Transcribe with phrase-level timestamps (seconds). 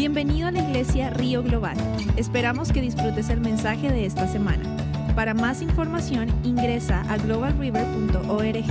[0.00, 1.76] Bienvenido a la iglesia Río Global.
[2.16, 4.64] Esperamos que disfrutes el mensaje de esta semana.
[5.14, 8.64] Para más información ingresa a globalriver.org.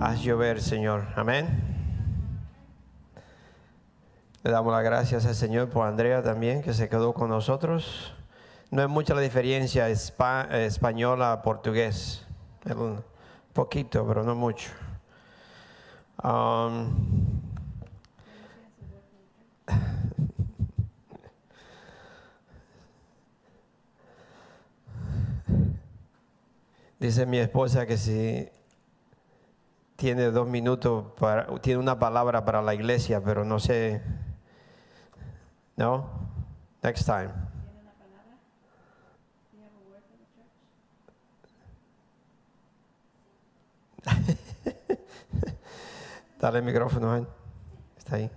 [0.00, 1.06] Haz llover, Señor.
[1.14, 1.62] Amén.
[4.42, 8.12] Le damos las gracias al Señor por Andrea también, que se quedó con nosotros.
[8.72, 12.26] No es mucha la diferencia espa- española a portugués.
[12.64, 13.00] Es un
[13.52, 14.70] poquito, pero no mucho.
[16.22, 16.90] Um,
[26.98, 28.50] dice mi esposa que si
[29.96, 34.02] tiene dos minutos para, tiene una palabra para la iglesia, pero no sé.
[35.76, 36.10] No?
[36.82, 37.30] Next time.
[46.40, 47.28] Dale el micrófono, Juan.
[47.98, 48.30] Está ahí.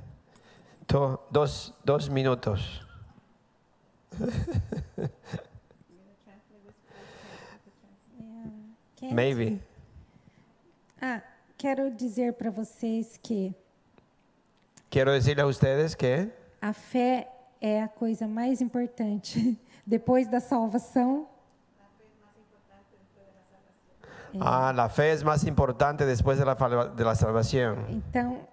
[0.88, 2.86] Do- dos, dos minutos.
[9.12, 9.60] Maybe.
[11.02, 11.22] Ah,
[11.58, 13.54] quero dizer para vocês que
[14.90, 16.30] Quiero decirle a ustedes que
[16.62, 17.28] a fé
[17.60, 21.28] é a coisa mais importante depois da salvação.
[24.39, 27.86] Ah, la fe es más importante después de la, falva- de la salvación.
[27.89, 28.48] Então,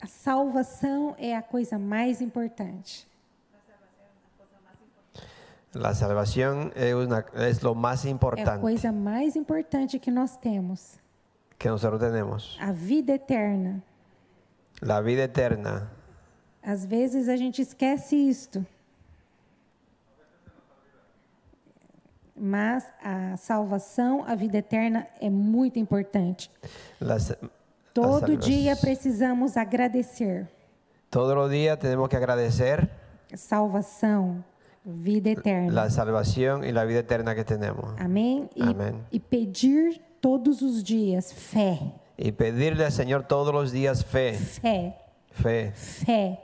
[0.00, 3.06] a salvação é a coisa mais importante.
[5.72, 10.36] La salvación es, una- es lo más É a importante coisa mais importante que nós
[10.36, 11.00] temos.
[11.58, 12.56] que nosotros tenemos.
[12.60, 13.82] A vida eterna.
[14.80, 15.88] La vida eterna.
[16.62, 18.64] Às vezes a gente esquece isto.
[22.36, 26.50] Mas a salvação, a vida eterna é muito importante.
[27.00, 27.48] La sa- la
[27.92, 30.48] Todo salva- dia precisamos agradecer.
[31.10, 32.90] Todos los días tenemos que agradecer
[33.36, 34.44] Salvação,
[34.84, 35.72] vida eterna.
[35.72, 37.94] la salvación y la vida eterna que tenemos.
[38.00, 38.48] Amém?
[38.56, 39.00] E, Amém.
[39.12, 41.78] e pedir todos os dias fé,
[42.18, 44.96] Y pedirle al Señor todos los días fe, fé,
[45.30, 45.72] fe.
[45.72, 46.40] fé,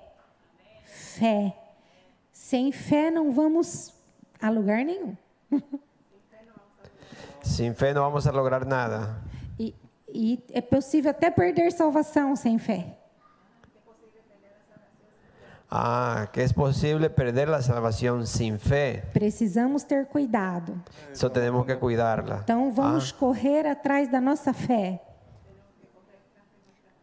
[0.84, 1.54] fé.
[2.32, 3.92] Sem fé não vamos
[4.40, 5.16] a lugar nenhum.
[7.50, 9.18] Sin fe no vamos a lograr nada.
[9.58, 9.74] E,
[10.08, 12.96] e é possível até perder salvação sem fé.
[15.68, 19.02] Ah, que es posible perder la salvación sin fe.
[19.12, 20.74] Precisamos ter cuidado.
[21.12, 22.40] Eso tenemos que cuidarla.
[22.44, 25.00] Então vamos correr atrás da nossa fé.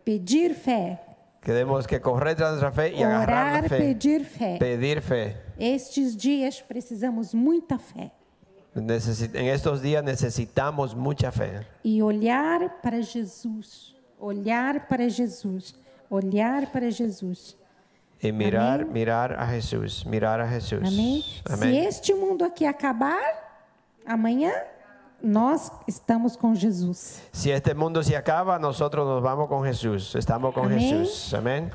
[0.05, 1.01] Pedir fé,
[1.41, 3.77] Tenemos que correr tras nuestra fe y agarrar orar, la fe.
[3.77, 4.57] pedir fé.
[4.59, 5.37] Pedir fe.
[5.57, 8.11] Estes dias precisamos muita fé
[8.81, 11.65] Necesi- en estos días necesitamos mucha fe.
[11.83, 15.75] e olhar para Jesus, olhar para Jesus,
[16.09, 17.55] olhar para Jesus.
[18.21, 20.79] Y mirar, mirar a Jesús, mirar a Jesús.
[20.87, 21.21] Amém?
[21.21, 21.85] Se Amén.
[21.87, 23.19] este mundo aqui acabar
[24.05, 24.51] amanhã,
[25.21, 27.21] nós estamos com Jesus.
[27.31, 30.15] Si este mundo se acaba, nosotros nos vamos con Jesús.
[30.15, 30.79] Estamos con Amén.
[30.79, 31.33] Jesús.
[31.33, 31.69] Amén.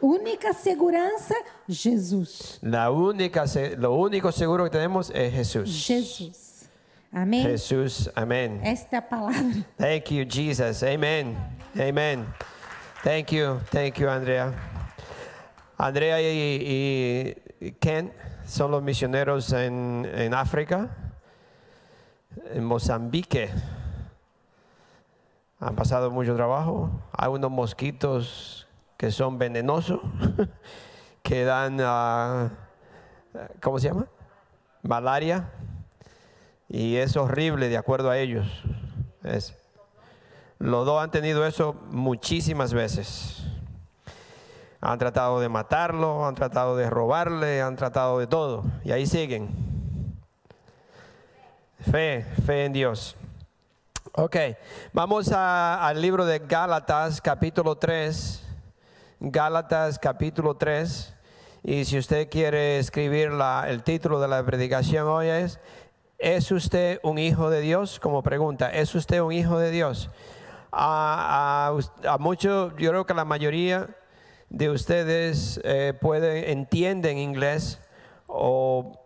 [0.00, 1.34] Única segurança,
[1.68, 2.58] Jesus.
[2.62, 5.68] La única, se- lo único seguro que tenemos es Jesús.
[5.68, 6.47] Jesus.
[7.12, 7.42] Amém?
[7.42, 8.08] Jesús.
[8.14, 8.60] Amén.
[8.62, 9.64] Esta é a palavra.
[9.76, 10.82] Thank you, Jesus.
[10.82, 11.36] Amen.
[11.74, 12.26] Amen.
[13.02, 13.60] Thank you.
[13.70, 14.52] Thank you, Andrea.
[15.78, 18.12] Andrea y, y Ken
[18.44, 20.88] son los misioneros en, en África,
[22.52, 23.50] en Mozambique.
[25.60, 26.90] Han pasado mucho trabajo.
[27.12, 28.66] Hay unos mosquitos
[28.96, 30.00] que son venenosos,
[31.22, 32.50] que dan, ah,
[33.62, 34.06] ¿cómo se llama?
[34.82, 35.48] Malaria.
[36.68, 38.46] Y es horrible de acuerdo a ellos.
[40.58, 43.42] Los dos han tenido eso muchísimas veces.
[44.80, 48.64] Han tratado de matarlo, han tratado de robarle, han tratado de todo.
[48.84, 49.48] Y ahí siguen.
[51.80, 53.16] Fe, fe en Dios.
[54.12, 54.36] Ok,
[54.92, 58.44] vamos al libro de Gálatas capítulo 3.
[59.20, 61.14] Gálatas capítulo 3.
[61.62, 63.30] Y si usted quiere escribir
[63.66, 65.60] el título de la predicación hoy es,
[66.18, 68.00] ¿es usted un hijo de Dios?
[68.00, 70.10] Como pregunta, ¿es usted un hijo de Dios?
[70.72, 71.72] A,
[72.04, 73.88] a a muchos, yo creo que la mayoría
[74.50, 77.80] de ustedes eh, pueden, entienden inglés
[78.26, 78.98] o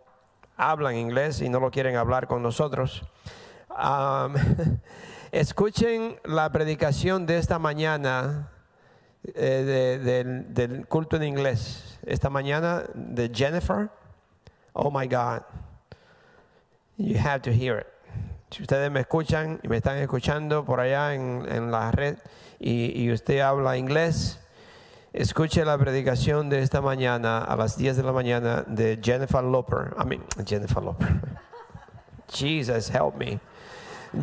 [0.57, 3.03] hablan inglés y no lo quieren hablar con nosotros.
[3.69, 4.35] Am,
[5.31, 8.51] escuchen la predicación de esta mañana
[9.23, 11.97] eh, de- del culto en inglés.
[12.05, 13.89] Esta mañana de Jennifer.
[14.73, 15.41] Oh my God.
[16.97, 17.87] You have to hear it.
[18.51, 22.17] Si ustedes me escuchan y me están escuchando por allá en, en la red
[22.59, 24.39] y, y usted habla inglés,
[25.11, 29.95] escuche la predicación de esta mañana a las 10 de la mañana de Jennifer Loper.
[29.99, 31.19] I mean, Jennifer Loper.
[32.31, 33.39] Jesus, help me.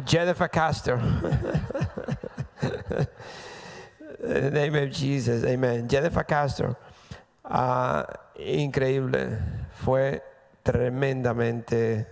[0.07, 1.01] Jennifer Castor.
[4.23, 5.89] In the name of Jesus, amen.
[5.89, 6.77] Jennifer Castro,
[7.45, 8.07] ah,
[8.39, 9.39] increíble,
[9.83, 10.23] fue
[10.63, 12.07] tremendamente,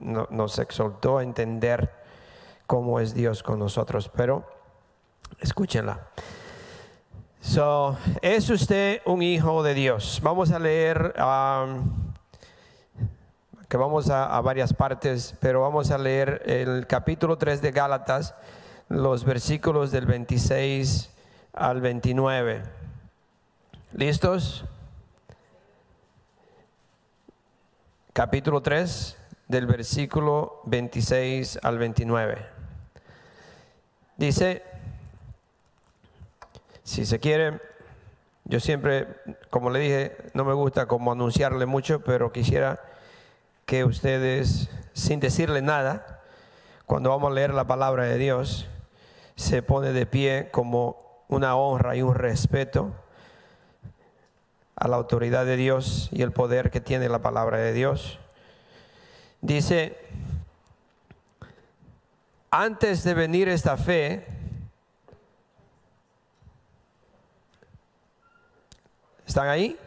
[0.00, 1.90] nos exhortó a entender
[2.66, 4.44] cómo es Dios con nosotros, pero
[5.40, 6.08] escúchenla.
[7.40, 10.20] So, ¿Es usted un hijo de Dios?
[10.22, 12.12] Vamos a leer, um,
[13.68, 18.34] que vamos a, a varias partes, pero vamos a leer el capítulo 3 de Gálatas,
[18.88, 21.10] los versículos del 26
[21.54, 22.62] al 29.
[23.94, 24.64] ¿Listos?
[28.12, 29.16] Capítulo 3
[29.50, 32.46] del versículo 26 al 29.
[34.16, 34.62] Dice,
[36.84, 37.60] si se quiere,
[38.44, 39.08] yo siempre,
[39.50, 42.80] como le dije, no me gusta como anunciarle mucho, pero quisiera
[43.66, 46.20] que ustedes, sin decirle nada,
[46.86, 48.68] cuando vamos a leer la palabra de Dios,
[49.34, 52.92] se pone de pie como una honra y un respeto
[54.76, 58.20] a la autoridad de Dios y el poder que tiene la palabra de Dios.
[59.40, 59.96] Dice,
[62.50, 64.26] antes de venir esta fe,
[69.26, 69.78] ¿están ahí?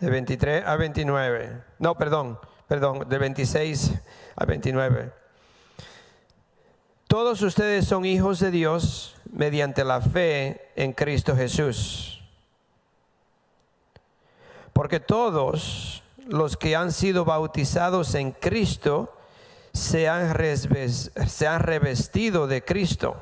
[0.00, 1.62] De 23 a 29.
[1.78, 2.38] No, perdón,
[2.68, 3.92] perdón, de 26
[4.36, 5.12] a 29.
[7.08, 12.22] Todos ustedes son hijos de Dios mediante la fe en Cristo Jesús.
[14.72, 19.12] Porque todos los que han sido bautizados en Cristo
[19.72, 23.16] se han, revestido de Cristo.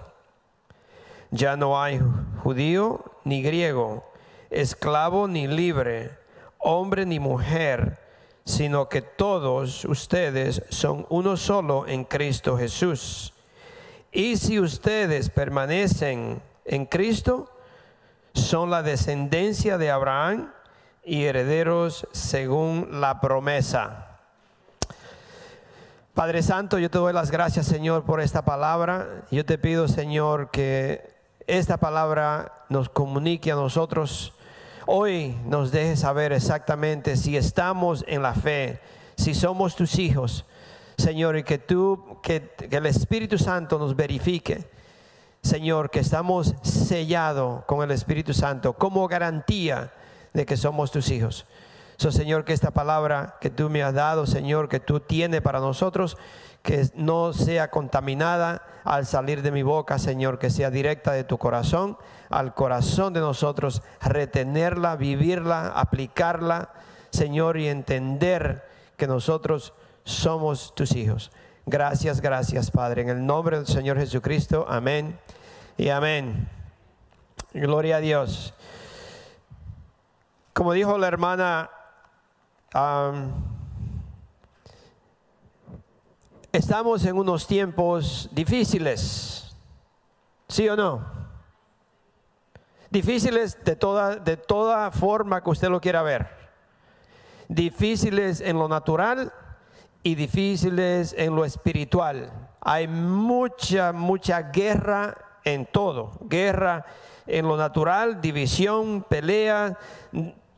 [1.31, 2.01] Ya no hay
[2.43, 4.05] judío ni griego,
[4.51, 6.19] esclavo ni libre,
[6.59, 7.99] hombre ni mujer,
[8.45, 13.33] sino que todos ustedes son uno solo en Cristo Jesús.
[14.13, 17.51] Y si ustedes permanecen en Cristo,
[18.35, 20.53] son la descendencia de Abraham
[21.05, 24.19] y herederos según la promesa.
[26.15, 29.25] Padre Santo, yo te doy las gracias, Señor, por esta palabra.
[29.31, 31.11] Yo te pido, Señor, que
[31.47, 34.35] esta palabra nos comunique a nosotros.
[34.87, 38.81] Hoy nos deje saber exactamente si estamos en la fe,
[39.17, 40.45] si somos tus hijos,
[40.99, 44.69] Señor, y que tú, que, el Espíritu Santo nos verifique.
[45.43, 49.93] Señor, que estamos sellados con el Espíritu Santo como garantía
[50.33, 51.47] de que somos tus hijos.
[51.97, 55.61] So, Señor, que esta palabra que tú me has dado, Señor, que tú tienes para
[55.61, 56.17] nosotros,
[56.63, 61.39] que no sea contaminada al salir de mi boca, Señor, que sea directa de tu
[61.39, 61.97] corazón
[62.33, 66.71] al corazón de nosotros, retenerla, vivirla, aplicarla,
[67.11, 68.65] Señor, y entender
[68.97, 69.75] que nosotros
[70.05, 71.31] somos tus hijos.
[71.67, 73.03] Gracias, gracias, Padre.
[73.03, 75.19] En el nombre del Señor Jesucristo, amén
[75.77, 76.49] y amén.
[77.53, 78.55] Gloria a Dios.
[80.53, 81.71] Como dijo la hermana,
[82.75, 83.33] am,
[86.53, 89.57] estamos en unos tiempos difíciles,
[90.49, 91.23] ¿sí o no?
[92.91, 96.29] Difíciles de toda, de toda forma que usted lo quiera ver.
[97.49, 99.33] Difíciles en lo natural
[100.03, 102.31] y difíciles en lo espiritual.
[102.61, 106.13] Hay mucha, mucha guerra en todo.
[106.21, 106.85] Guerra
[107.27, 109.79] en lo natural, división, pelea,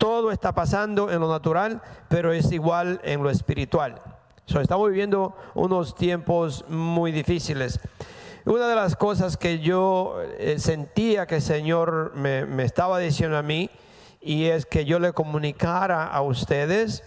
[0.04, 1.80] todo está pasando en lo natural,
[2.10, 4.02] pero es igual en lo espiritual.
[4.44, 7.80] So, estamos viviendo unos tiempos muy difíciles.
[8.44, 13.42] Una de las cosas que yo eh, sentía que el Señor me, estaba diciendo a
[13.42, 13.70] mí,
[14.20, 17.02] y es que yo le comunicara a ustedes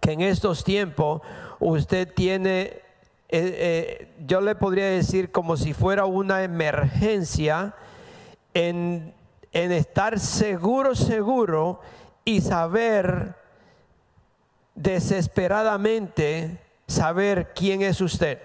[0.00, 1.22] que en estos tiempos
[1.60, 2.80] usted tiene, eh,
[3.28, 7.76] eh, yo le podría decir como si fuera una emergencia
[8.54, 9.14] en,
[9.52, 11.80] en estar seguro, seguro
[12.24, 13.34] y saber
[14.74, 18.40] desesperadamente saber quién es usted.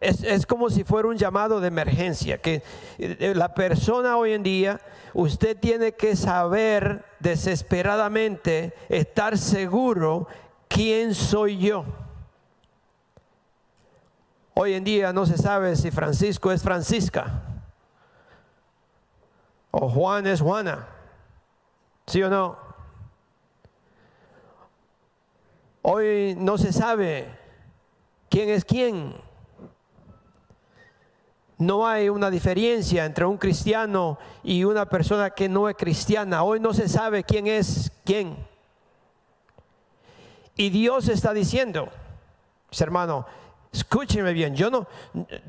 [0.00, 2.62] Es, es, como si fuera un llamado de emergencia, que
[2.98, 4.80] la persona hoy en día,
[5.14, 10.28] usted tiene que saber desesperadamente, estar seguro
[10.68, 11.84] quién soy yo.
[14.52, 17.53] Hoy en día no se sabe si Francisco es Francisca
[19.76, 20.86] o Juan es Juana,
[22.06, 22.56] ¿sí o no?
[25.82, 27.26] Hoy no se sabe
[28.30, 29.16] quién es quién.
[31.58, 36.44] No hay una diferencia entre un cristiano y una persona que no es cristiana.
[36.44, 38.36] Hoy no se sabe quién es quién.
[40.54, 41.88] Y Dios está diciendo,
[42.78, 43.26] hermano,
[43.72, 44.86] escúcheme bien, yo no,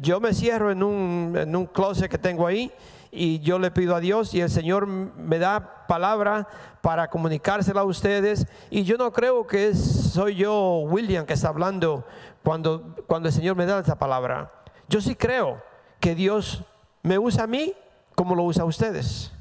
[0.02, 2.74] yo me cierro en un, en un closet que tengo ahí
[3.16, 6.48] y yo le pido a Dios y el Señor me da palabra
[6.82, 12.06] para comunicársela a ustedes y yo no creo que soy yo William que está hablando
[12.44, 14.52] cuando, cuando el Señor me da esa palabra.
[14.90, 15.64] Yo sí creo
[16.00, 16.64] que Dios
[17.02, 17.74] me usa a mí
[18.14, 19.32] como lo usa a ustedes.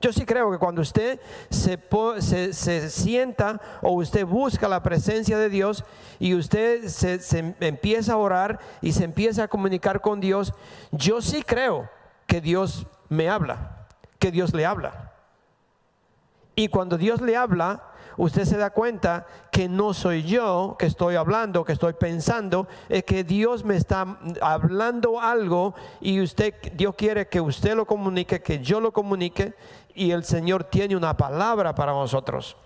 [0.00, 1.18] Yo sí creo que cuando usted
[1.50, 1.80] se,
[2.20, 5.84] se, sienta o usted busca la presencia de Dios
[6.18, 10.52] y usted se, se empieza a orar y se empieza a comunicar con Dios,
[10.92, 11.88] yo sí creo
[12.26, 13.86] que Dios me habla,
[14.18, 15.12] que Dios le habla.
[16.54, 17.82] Y cuando Dios le habla,
[18.16, 23.04] usted se da cuenta que no soy yo que estoy hablando, que estoy pensando, es
[23.04, 28.60] que Dios me está hablando algo y usted, Dios quiere que usted lo comunique, que
[28.60, 29.54] yo lo comunique
[29.94, 32.56] y el Señor tiene una palabra para nosotros.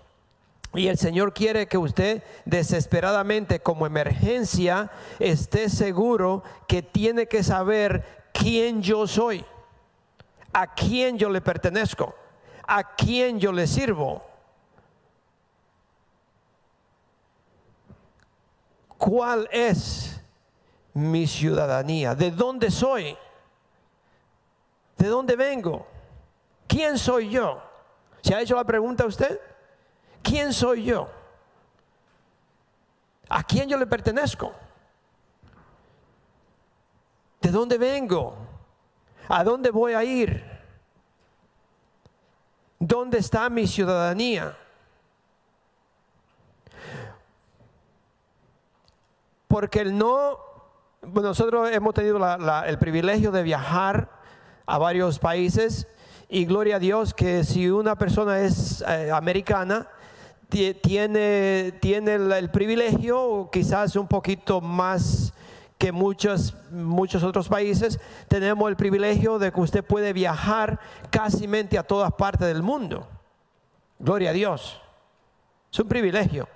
[0.73, 8.29] Y el Señor quiere que usted desesperadamente como emergencia esté seguro que tiene que saber
[8.31, 9.43] quién yo soy,
[10.53, 12.15] a quién yo le pertenezco,
[12.67, 14.23] a quién yo le sirvo.
[18.97, 20.21] ¿Cuál es
[20.93, 22.13] mi ciudadanía?
[22.13, 23.17] ¿De dónde soy?
[24.97, 25.87] ¿De dónde vengo?
[26.67, 27.61] ¿Quién soy yo?
[28.21, 29.39] ¿Se ha hecho la pregunta usted?
[30.21, 31.09] ¿Quién soy yo?
[33.29, 34.53] ¿A quién yo le pertenezco?
[37.41, 38.50] ¿De dónde vengo?
[39.33, 40.43] ¿A dónde voy a ir?
[42.77, 44.57] ¿Dónde está mi ciudadanía?
[49.47, 50.37] Porque el no,
[51.13, 52.19] nosotros hemos tenido
[52.65, 54.09] el privilegio de viajar
[54.65, 55.87] a varios países
[56.27, 59.87] y gloria a Dios que si una persona es eh, americana,
[60.49, 65.33] tiene, tiene el, privilegio, quizás un poquito más
[65.81, 71.81] que muchos, muchos otros países, tenemos el privilegio de que usted puede viajar casi a
[71.81, 73.07] todas partes del mundo.
[73.97, 74.79] Gloria a Dios.
[75.73, 76.47] Es un privilegio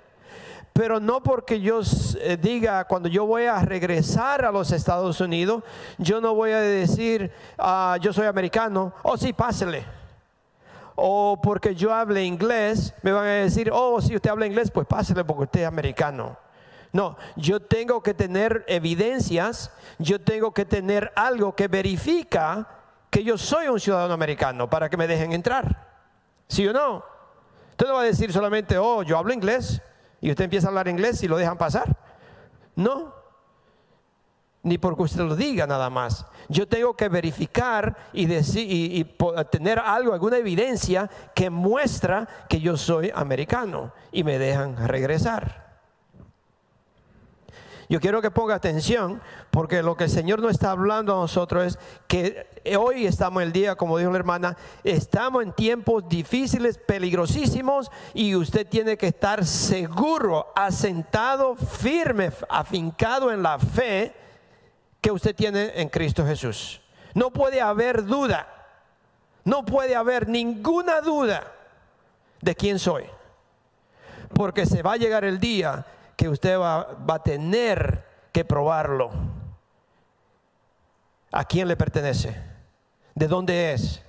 [0.72, 1.80] pero no porque yo
[2.20, 5.64] eh, diga cuando yo voy a regresar a los Estados Unidos,
[5.96, 9.86] yo no voy a decir ah, yo soy americano, oh, sí, pásele.
[10.94, 14.86] O porque yo hable inglés, me van a decir, oh, si usted habla inglés, pues
[14.86, 16.36] pásele porque usted es americano.
[16.92, 22.68] No, yo tengo que tener evidencias, yo tengo que tener algo que verifica
[23.10, 25.86] que yo soy un ciudadano americano para que me dejen entrar.
[26.48, 27.04] ¿Sí o no?
[27.70, 29.82] Usted no va a decir solamente, oh, yo hablo inglés,
[30.20, 31.96] y usted empieza a hablar inglés y lo dejan pasar.
[32.74, 33.14] No,
[34.62, 36.26] ni porque usted lo diga nada más.
[36.48, 39.04] Yo tengo que verificar y, decir, y,
[39.50, 45.65] tener algo, alguna evidencia que muestra que yo soy americano y me dejan regresar.
[47.88, 51.64] Yo quiero que ponga atención porque lo que el Señor nos está hablando a nosotros
[51.66, 51.78] es
[52.08, 58.34] que hoy estamos el día, como dijo la hermana, estamos en tiempos difíciles, peligrosísimos y
[58.34, 64.12] usted tiene que estar seguro, asentado, firme, afincado en la fe
[65.00, 66.80] que usted tiene en Cristo Jesús.
[67.14, 68.48] No puede haber duda,
[69.44, 71.52] no puede haber ninguna duda
[72.40, 73.04] de quién soy.
[74.34, 75.86] Porque se va a llegar el día
[76.16, 79.10] que usted va, a tener que probarlo.
[81.30, 82.34] ¿A quién le pertenece?
[83.14, 84.02] ¿De dónde es?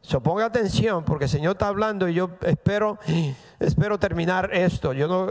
[0.00, 2.98] So, ponga atención porque el Señor está hablando y yo espero,
[3.58, 4.92] espero terminar esto.
[4.94, 5.26] Yo no,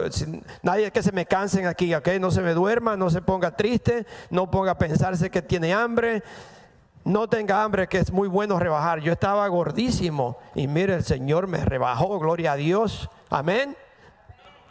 [0.61, 2.09] nadie que se me cansen aquí, ¿ok?
[2.19, 6.21] No se me duerma, no se ponga triste, no ponga a pensarse que tiene hambre.
[7.07, 8.99] No tenga hambre, que es muy bueno rebajar.
[8.99, 13.09] Yo estaba gordísimo y mire, el Señor me rebajó, gloria a Dios.
[13.29, 13.77] Amén.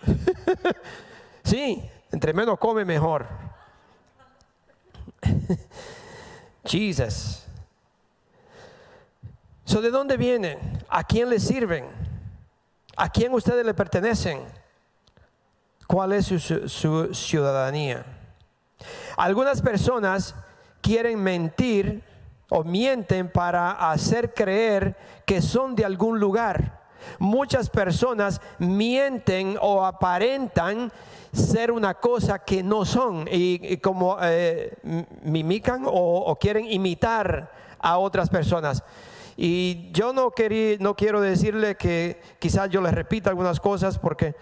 [1.45, 3.26] sí, entre menos come mejor.
[6.66, 7.47] Jesus.
[9.64, 10.59] So, ¿De dónde vienen?
[10.90, 11.87] ¿A quién le sirven?
[12.99, 14.43] ¿A quién ustedes le pertenecen?
[15.87, 18.05] ¿Cuál es su, su ciudadanía?
[19.16, 20.35] Algunas personas
[20.83, 22.05] quieren mentir
[22.49, 26.87] o mienten para hacer creer que son de algún lugar.
[27.19, 30.91] Muchas personas mienten o aparentan
[31.33, 34.76] ser una cosa que no son y, como eh,
[35.23, 38.83] mimican o, quieren imitar a otras personas.
[39.37, 40.33] Y yo no,
[40.81, 44.35] no quiero decirle que quizás yo les repita algunas cosas porque,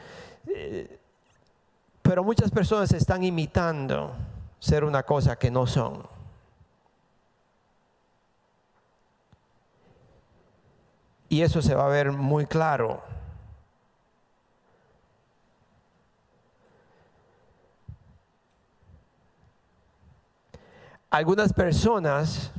[0.46, 0.98] eh,
[2.00, 4.12] pero muchas personas están imitando
[4.60, 6.13] ser una cosa que no son.
[11.34, 13.02] Y eso se va a ver muy claro.
[21.10, 22.52] Algunas personas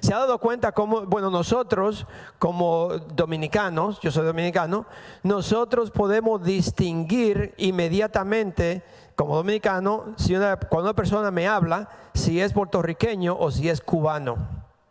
[0.00, 2.04] se ha dado cuenta cómo, bueno, nosotros
[2.40, 4.86] como dominicanos, yo soy dominicano,
[5.22, 8.82] nosotros podemos distinguir inmediatamente
[9.14, 13.80] como dominicano si una, cuando una persona me habla, si es puertorriqueño o si es
[13.80, 14.36] cubano.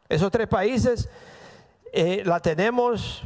[0.07, 1.09] Esos tres países
[1.93, 3.22] eh, la tenemos,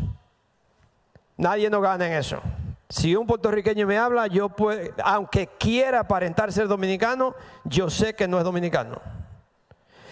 [1.38, 2.42] nadie no gana en eso.
[2.90, 8.28] Si un puertorriqueño me habla, yo puedo, aunque quiera aparentar ser dominicano, yo sé que
[8.28, 9.02] no es dominicano.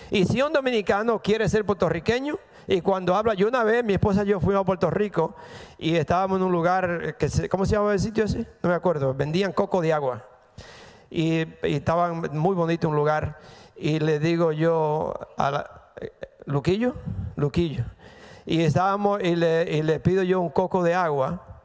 [0.09, 4.23] Y si un dominicano quiere ser puertorriqueño, y cuando habla, yo una vez, mi esposa
[4.23, 5.35] y yo fuimos a Puerto Rico
[5.77, 8.47] y estábamos en un lugar, que ¿cómo se llama el sitio ese?
[8.61, 10.25] No me acuerdo, vendían coco de agua.
[11.09, 13.39] Y, y estaban muy bonito un lugar.
[13.75, 15.81] Y le digo yo a la,
[16.45, 16.95] Luquillo,
[17.35, 17.83] Luquillo.
[18.45, 21.61] Y estábamos y le, pido yo un coco de agua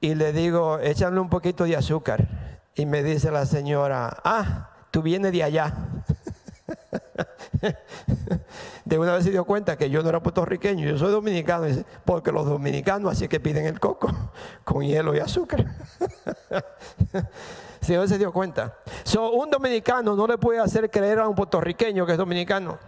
[0.00, 2.26] y le digo, échale un poquito de azúcar.
[2.74, 5.74] Y me dice la señora, ah, tú vienes de allá.
[8.84, 11.66] de una vez se dio cuenta que yo no era puertorriqueño, yo soy dominicano,
[12.04, 14.10] porque los dominicanos así que piden el coco
[14.64, 15.66] con hielo y azúcar.
[17.80, 18.78] se dio cuenta.
[19.04, 22.78] So, un dominicano no le puede hacer creer a un puertorriqueño que es dominicano.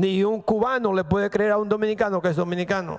[0.00, 2.98] Ni un cubano le puede creer a un dominicano que es dominicano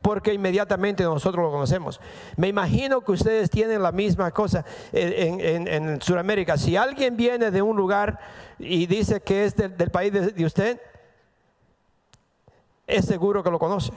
[0.00, 2.00] porque inmediatamente nosotros lo conocemos.
[2.38, 6.56] Me imagino que ustedes tienen la misma cosa en, Sudamérica.
[6.56, 8.18] Si alguien viene de un lugar
[8.58, 10.80] y dice que es del, país de, usted,
[12.86, 13.92] es seguro que lo conoce.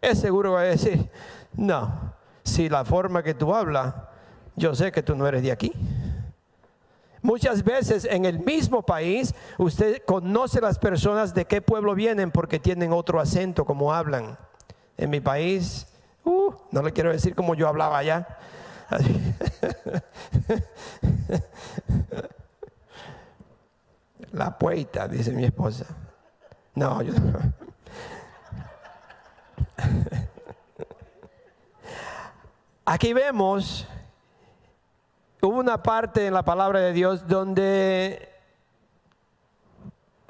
[0.00, 1.10] Es seguro que va a decir,
[1.52, 3.94] no, si la forma que tú hablas,
[4.54, 5.70] yo sé que tú no eres de aquí.
[7.26, 12.60] Muchas veces en el mismo país usted conoce las personas de qué pueblo vienen porque
[12.60, 14.38] tienen otro acento como hablan
[14.96, 15.88] en mi país,
[16.22, 18.28] uh, no le quiero decir como yo hablaba allá.
[24.30, 25.84] La puerta, dice mi esposa.
[26.76, 27.12] No, yo
[32.84, 33.84] Aquí vemos,
[35.42, 38.28] hubo una parte en la palabra de Dios donde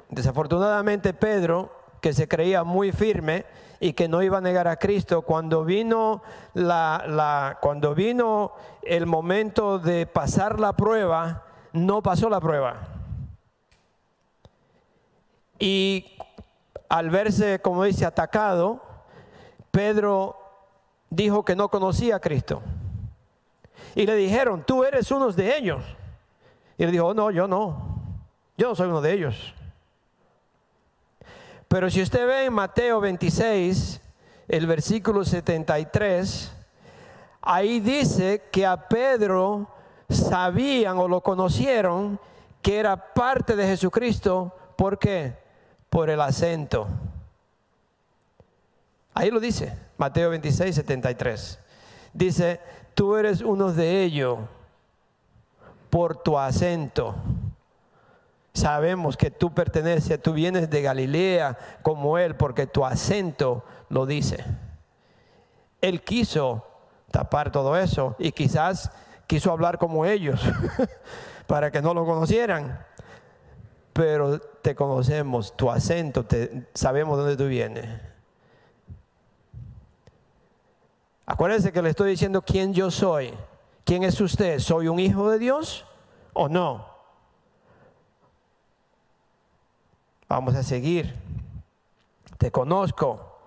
[0.09, 3.45] desafortunadamente Pedro, que se creía muy firme,
[3.79, 9.79] y que no iba a negar a Cristo, cuando vino, la, cuando vino el momento
[9.79, 11.43] de pasar la prueba,
[11.73, 12.87] no pasó la prueba.
[15.59, 16.17] Y
[16.89, 18.81] al verse, como dice, atacado,
[19.71, 20.37] Pedro
[21.09, 22.61] dijo que no conocía a Cristo.
[23.95, 25.83] Y le dijeron, tú eres uno de ellos.
[26.77, 27.97] Y él dijo, no, yo no.
[28.57, 29.53] Yo no soy uno de ellos.
[31.67, 34.01] Pero si usted ve en Mateo 26,
[34.47, 36.53] el versículo 73,
[37.41, 39.67] ahí dice que a Pedro
[40.09, 42.19] sabían o lo conocieron
[42.61, 44.53] que era parte de Jesucristo.
[44.75, 45.35] ¿Por qué?
[45.89, 46.87] Por el acento.
[49.13, 51.59] Ahí lo dice, Mateo 26, 73.
[52.13, 52.59] Dice,
[52.97, 54.39] tú eres uno de ellos
[55.91, 57.13] por tu acento.
[58.55, 64.43] Sabemos que tú perteneces, tú vienes de Galilea como Él, porque tu acento lo dice.
[65.79, 66.65] Él quiso
[67.11, 68.89] tapar todo eso y quizás
[69.27, 70.41] quiso hablar como ellos
[71.45, 72.83] para que no lo conocieran.
[73.93, 78.16] Pero te conocemos, tu acento, te, sabemos dónde tú vienes.
[81.29, 83.33] Acuérdense que le estoy diciendo quién yo soy.
[83.83, 84.59] ¿Quién es usted?
[84.59, 85.85] ¿Soy un hijo de Dios
[86.33, 86.87] o no?
[90.29, 91.13] Vamos a seguir.
[92.37, 93.39] Te conozco.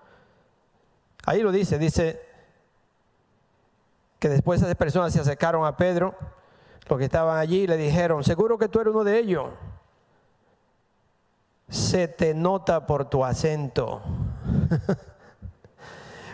[1.25, 2.21] Ahí lo dice, dice
[4.19, 6.15] que después esas personas se acercaron a Pedro,
[6.87, 9.49] los que estaban allí, y le dijeron, seguro que tú eres uno de ellos.
[11.67, 14.03] Se te nota por tu acento.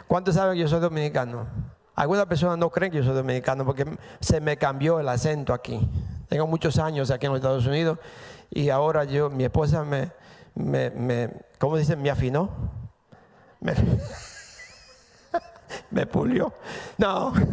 [0.07, 1.47] ¿Cuántos saben que yo soy dominicano?
[1.95, 3.85] Algunas personas no creen que yo soy dominicano porque
[4.19, 5.89] se me cambió el acento aquí.
[6.29, 7.99] Tengo muchos años aquí en los Estados Unidos
[8.49, 10.11] y ahora yo, mi esposa me,
[10.55, 12.01] me, me ¿cómo dicen?
[12.01, 12.49] Me afinó.
[13.59, 13.73] Me,
[15.91, 16.53] me pulió.
[16.97, 17.33] No.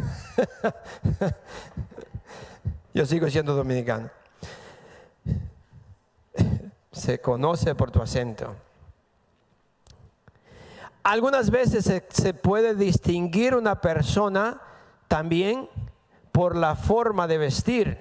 [2.95, 4.09] Yo sigo siendo dominicano.
[6.93, 8.55] Se conoce por tu acento.
[11.05, 14.61] Algunas veces se, puede distinguir una persona
[15.07, 15.69] también
[16.33, 17.99] por la forma de vestir.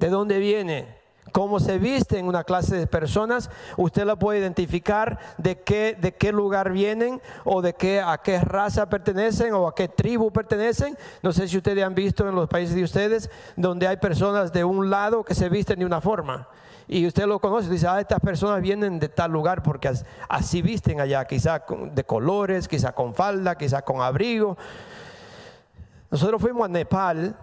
[0.00, 1.04] ¿De dónde viene?
[1.32, 6.14] cómo se viste en una clase de personas, usted la puede identificar de qué, de
[6.14, 10.96] qué lugar vienen o de qué, a qué raza pertenecen o a qué tribu pertenecen.
[11.24, 14.62] No sé si ustedes han visto en los países de ustedes donde hay personas de
[14.62, 16.46] un lado que se visten de una forma.
[16.86, 19.90] Y usted lo conoce, dice, ah, estas personas vienen de tal lugar porque
[20.28, 24.56] así visten allá, quizá de colores, quizá con falda, quizá con abrigo.
[26.10, 27.34] Nosotros fuimos a Nepal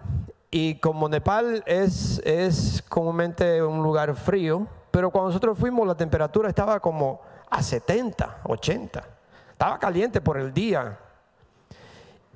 [0.50, 6.78] y como Nepal es, comúnmente un lugar frío, pero cuando nosotros fuimos la temperatura estaba
[6.78, 9.04] como a 70, 80.
[9.50, 10.98] Estaba caliente por el día.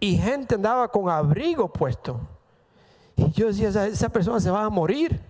[0.00, 2.20] Y gente andaba con abrigo puesto.
[3.16, 5.20] Y yo decía, esa persona se va a morir.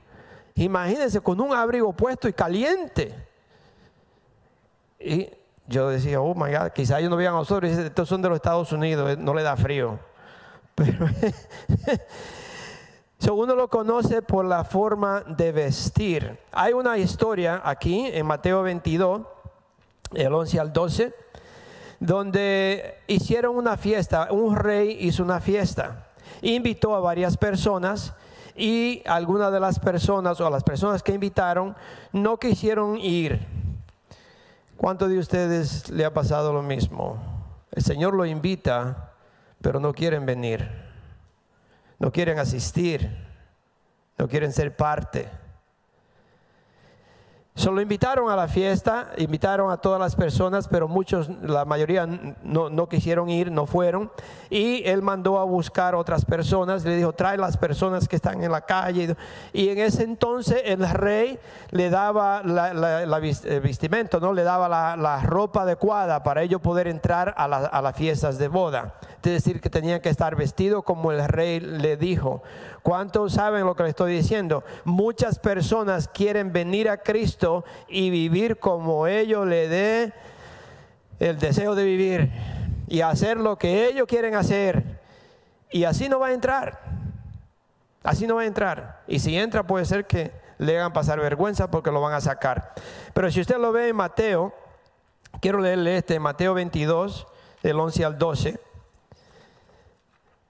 [0.57, 3.15] Imagínense con un abrigo puesto y caliente.
[4.99, 5.29] Y
[5.67, 7.71] yo decía, oh my God, quizá ellos no vean a nosotros.
[7.71, 9.99] Estos son de los Estados Unidos, eh, no le da frío.
[10.75, 11.07] Pero
[13.35, 16.39] uno lo conoce por la forma de vestir.
[16.53, 19.23] Hay una historia aquí en Mateo 22,
[20.15, 21.15] el 11 al 12,
[22.01, 26.09] donde hicieron una fiesta, un rey hizo una fiesta,
[26.41, 28.15] invitó a varias personas
[28.57, 31.77] y algunas de las personas o las personas que invitaron
[32.13, 33.47] no quisieron ir.
[34.77, 37.19] ¿Cuántos de ustedes le ha pasado lo mismo?
[37.73, 39.13] El Señor lo invita,
[39.61, 40.87] pero no quieren venir
[41.99, 43.11] no quieren asistir,
[44.19, 45.29] no quieren ser parte.
[47.57, 52.07] Solo invitaron a la fiesta, invitaron a todas las personas, pero muchos, la mayoría
[52.43, 54.13] no, quisieron ir, no fueron.
[54.51, 58.53] Y él mandó a buscar otras personas, le dijo, trae las personas que están en
[58.53, 59.17] la calle.
[59.55, 61.39] Y en ese entonces el rey
[61.71, 64.35] le daba la, la, vestimenta, ¿no?
[64.35, 68.97] le daba la, ropa adecuada para ellos poder entrar a las fiestas de boda.
[69.23, 72.43] Es decir, que tenían que estar vestidos como el rey le dijo.
[72.83, 74.63] ¿Cuántos saben lo que le estoy diciendo?
[74.85, 80.13] Muchas personas quieren venir a Cristo y vivir como ellos le dé
[81.19, 82.31] el deseo de vivir
[82.87, 85.01] y hacer lo que ellos quieren hacer.
[85.71, 86.81] Y así no va a entrar.
[88.03, 89.03] Así no va a entrar.
[89.09, 92.73] Y si entra puede ser que le hagan pasar vergüenza porque lo van a sacar.
[93.13, 94.55] Pero si usted lo ve en Mateo,
[95.41, 97.27] quiero leerle este, Mateo 22,
[97.63, 98.61] del 11 al 12.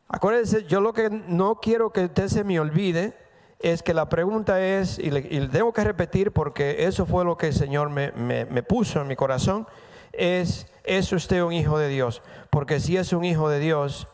[0.08, 3.14] Acuérdense, yo lo que no quiero que usted se me olvide
[3.58, 7.48] es que la pregunta es, y le, tengo que repetir porque eso fue lo que
[7.48, 9.66] el Señor me, puso en mi corazón,
[10.12, 12.22] es, ¿es usted un hijo de Dios?
[12.50, 14.06] Porque si es un hijo de Dios,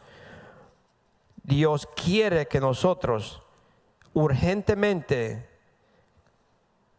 [1.42, 3.42] Dios quiere que nosotros
[4.14, 5.48] urgentemente,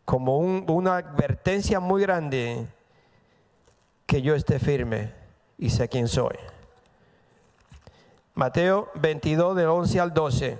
[0.05, 2.67] como una advertencia muy grande,
[4.05, 5.13] que yo esté firme
[5.57, 6.35] y sé quién soy.
[8.35, 10.57] Mateo 22 del 11 al 12.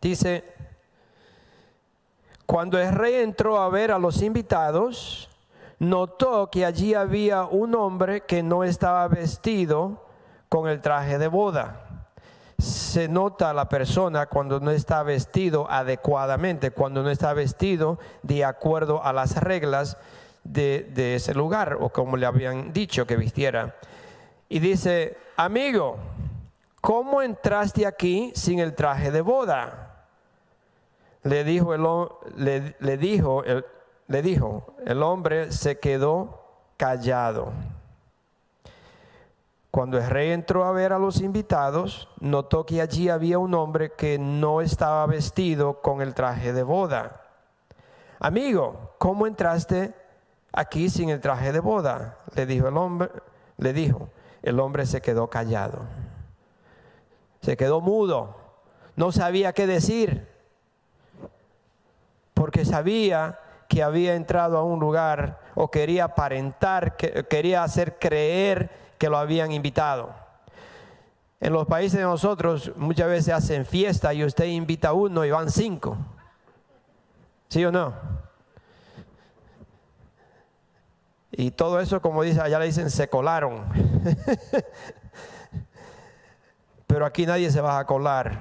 [0.00, 0.44] Dice,
[2.46, 5.28] cuando el rey entró a ver a los invitados,
[5.78, 10.04] notó que allí había un hombre que no estaba vestido
[10.48, 12.08] con el traje de boda.
[12.58, 19.04] Se nota la persona cuando no está vestido adecuadamente, cuando no está vestido de acuerdo
[19.04, 19.96] a las reglas
[20.42, 23.76] de, de ese lugar o como le habían dicho que vistiera.
[24.48, 25.96] Y dice, amigo,
[26.80, 30.06] ¿cómo entraste aquí sin el traje de boda?
[31.22, 33.64] Le dijo el, le, dijo, el,
[34.08, 36.42] le dijo, el hombre se quedó
[36.76, 37.52] callado.
[39.70, 43.92] Cuando el rey entró a ver a los invitados, notó que allí había un hombre
[43.92, 47.22] que no estaba vestido con el traje de boda.
[48.18, 49.94] Amigo, ¿cómo entraste
[50.52, 52.18] aquí sin el traje de boda?
[52.34, 53.10] Le dijo el hombre,
[53.56, 54.10] le dijo,
[54.42, 55.80] el hombre se quedó callado.
[57.40, 58.36] Se quedó mudo.
[58.96, 60.28] No sabía qué decir.
[62.34, 68.70] Porque sabía que había entrado a un lugar o quería aparentar, que, quería hacer creer
[68.98, 70.14] que lo habían invitado.
[71.40, 75.30] En los países de nosotros muchas veces hacen fiesta y usted invita a uno y
[75.30, 75.96] van cinco.
[77.48, 77.94] ¿Sí o no?
[81.32, 83.64] Y todo eso, como dice, allá le dicen, se colaron.
[86.86, 88.38] Pero aquí nadie se va a colar,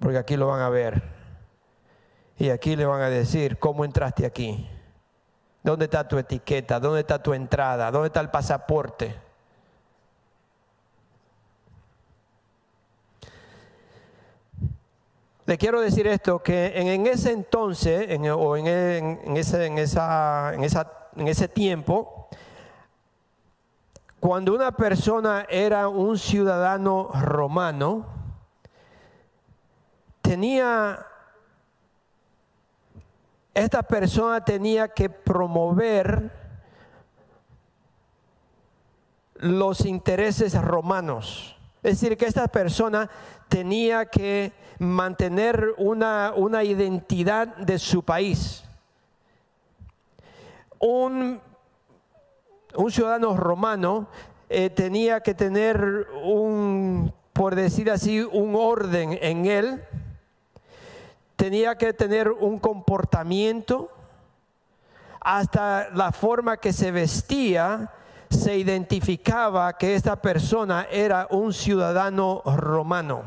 [0.00, 1.02] porque aquí lo van a ver.
[2.36, 4.68] Y aquí le van a decir, ¿cómo entraste aquí?
[5.62, 6.80] ¿Dónde está tu etiqueta?
[6.80, 7.92] ¿Dónde está tu entrada?
[7.92, 9.14] ¿Dónde está el pasaporte?
[15.46, 21.03] Le quiero decir esto, que en, ese entonces, o en, ese, en, esa, en, esa,
[21.16, 22.28] en ese tiempo,
[24.20, 28.06] cuando una persona era un ciudadano romano,
[30.22, 31.06] tenía,
[33.52, 36.32] esta persona tenía que promover
[39.34, 41.56] los intereses romanos.
[41.82, 43.10] Es decir, que esta persona
[43.48, 48.63] tenía que mantener una, una identidad de su país.
[50.86, 51.40] Un,
[52.90, 54.06] ciudadano romano
[54.50, 59.82] eh, tenía que tener un, por decir así, un orden en él,
[61.36, 63.90] tenía que tener un comportamiento,
[65.22, 67.90] hasta la forma que se vestía,
[68.28, 73.22] se identificaba que esta persona era un ciudadano romano.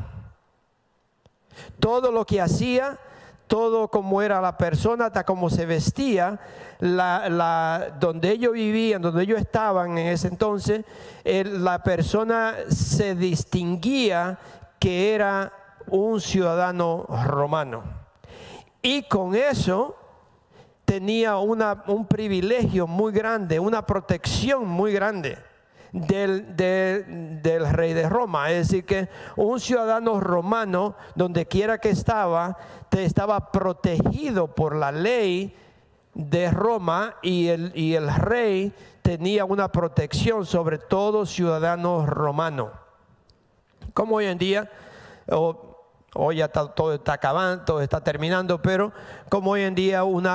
[1.80, 3.00] Todo lo que hacía,
[3.48, 6.38] todo como era la persona, hasta cómo se vestía,
[6.78, 10.84] donde ellos vivían, donde ellos estaban en ese entonces,
[11.24, 14.38] la persona se distinguía
[14.78, 15.52] que era
[15.88, 17.82] un ciudadano romano.
[18.80, 19.96] Y con eso
[20.84, 25.38] tenía un privilegio muy grande, una protección muy grande
[25.92, 28.50] del, del, rey de Roma.
[28.50, 32.56] Es decir, que un ciudadano romano, donde quiera que estaba,
[32.88, 35.56] te estaba protegido por la ley
[36.14, 38.72] de Roma y el, y el rey
[39.02, 42.72] tenía una protección sobre todo ciudadano romano.
[43.94, 44.70] Como hoy en día,
[46.14, 48.92] Hoy ya todo está acabando, todo está terminando, pero
[49.28, 50.26] como hoy en día un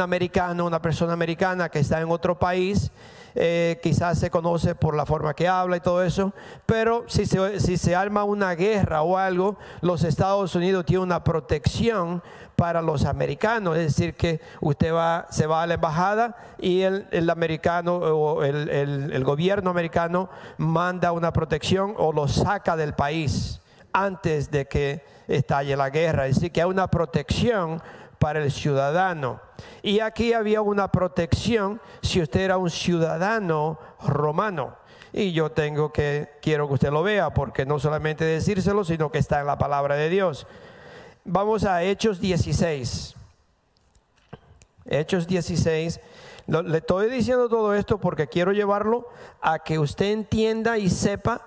[0.00, 2.90] americano, una persona americana que está en otro país,
[3.40, 6.32] eh, quizás se conoce por la forma que habla y todo eso,
[6.66, 11.22] pero si se, si se arma una guerra o algo, los Estados Unidos tienen una
[11.22, 12.20] protección
[12.56, 17.06] para los americanos, es decir, que usted va, se va a la embajada y el,
[17.12, 22.94] el americano o el, el, el gobierno americano manda una protección o lo saca del
[22.94, 23.60] país
[23.92, 26.26] antes de que estalle la guerra.
[26.26, 27.80] Es decir, que hay una protección
[28.18, 29.40] para el ciudadano.
[29.82, 34.76] Y aquí había una protección si usted era un ciudadano romano.
[35.12, 39.18] Y yo tengo que, quiero que usted lo vea, porque no solamente decírselo, sino que
[39.18, 40.46] está en la palabra de Dios.
[41.24, 43.14] Vamos a Hechos 16.
[44.86, 46.00] Hechos 16.
[46.46, 49.08] Le estoy diciendo todo esto porque quiero llevarlo
[49.40, 51.46] a que usted entienda y sepa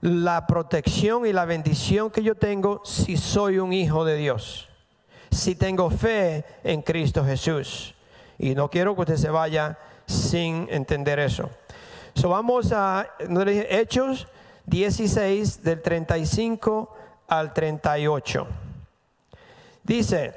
[0.00, 4.68] la protección y la bendición que yo tengo si soy un hijo de Dios,
[5.30, 7.94] si tengo fe en Cristo Jesús.
[8.38, 11.50] Y no quiero que usted se vaya sin entender eso.
[12.14, 14.26] So vamos a Hechos
[14.66, 16.94] 16 del 35
[17.28, 18.46] al 38.
[19.84, 20.34] Dice,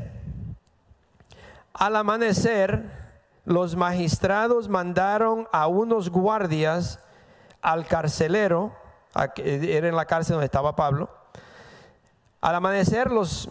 [1.73, 2.99] al amanecer
[3.45, 6.99] los magistrados mandaron a unos guardias
[7.61, 8.75] al carcelero
[9.37, 11.09] era en la cárcel donde estaba Pablo.
[12.41, 13.49] Al amanecer los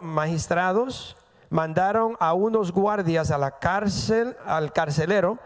[0.00, 1.16] magistrados
[1.48, 5.38] mandaron a unos guardias a la cárcel, al carcelero,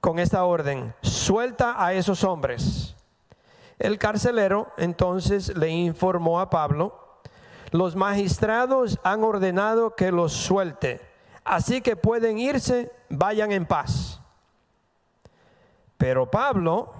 [0.00, 2.94] con esta orden, suelta a esos hombres.
[3.78, 6.98] El carcelero entonces le informó a Pablo,
[7.70, 11.00] los magistrados han ordenado que los suelte,
[11.44, 14.20] así que pueden irse, vayan en paz.
[15.96, 16.92] Pero Pablo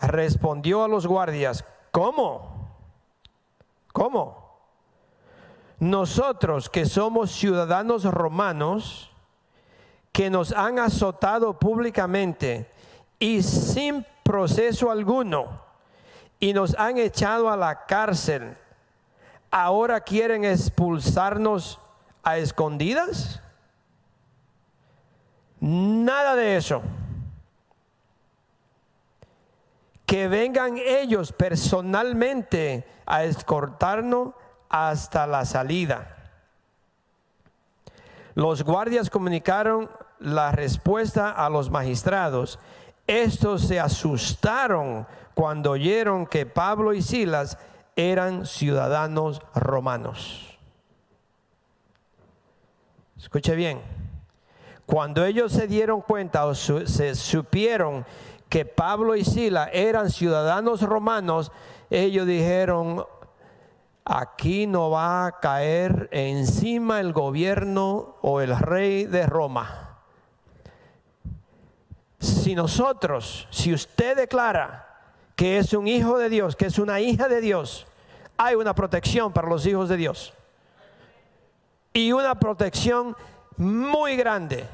[0.00, 2.55] respondió a los guardias, ¿cómo?
[3.96, 4.36] ¿Cómo?
[5.78, 9.10] Nosotros que somos ciudadanos romanos,
[10.12, 12.70] que nos han azotado públicamente
[13.18, 15.62] y sin proceso alguno,
[16.38, 18.58] y nos han echado a la cárcel,
[19.50, 21.78] ahora quieren expulsarnos
[22.22, 23.40] a escondidas?
[25.58, 26.82] Nada de eso
[30.06, 34.34] que vengan ellos personalmente a escortarnos
[34.68, 36.30] hasta la salida.
[38.34, 39.90] Los guardias comunicaron
[40.20, 42.58] la respuesta a los magistrados.
[43.06, 47.58] Estos se asustaron cuando oyeron que Pablo y Silas
[47.96, 50.58] eran ciudadanos romanos.
[53.18, 53.80] Escuche bien.
[54.84, 58.06] Cuando ellos se dieron cuenta o se supieron
[58.48, 61.52] que Pablo y Sila eran ciudadanos romanos,
[61.90, 63.04] ellos dijeron,
[64.04, 69.98] aquí no va a caer encima el gobierno o el rey de Roma.
[72.18, 74.86] Si nosotros, si usted declara
[75.34, 77.86] que es un hijo de Dios, que es una hija de Dios,
[78.36, 80.32] hay una protección para los hijos de Dios.
[81.92, 83.16] Y una protección
[83.56, 84.66] muy grande.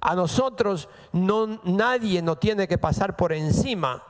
[0.00, 4.02] A nosotros no, nadie nos tiene que pasar por encima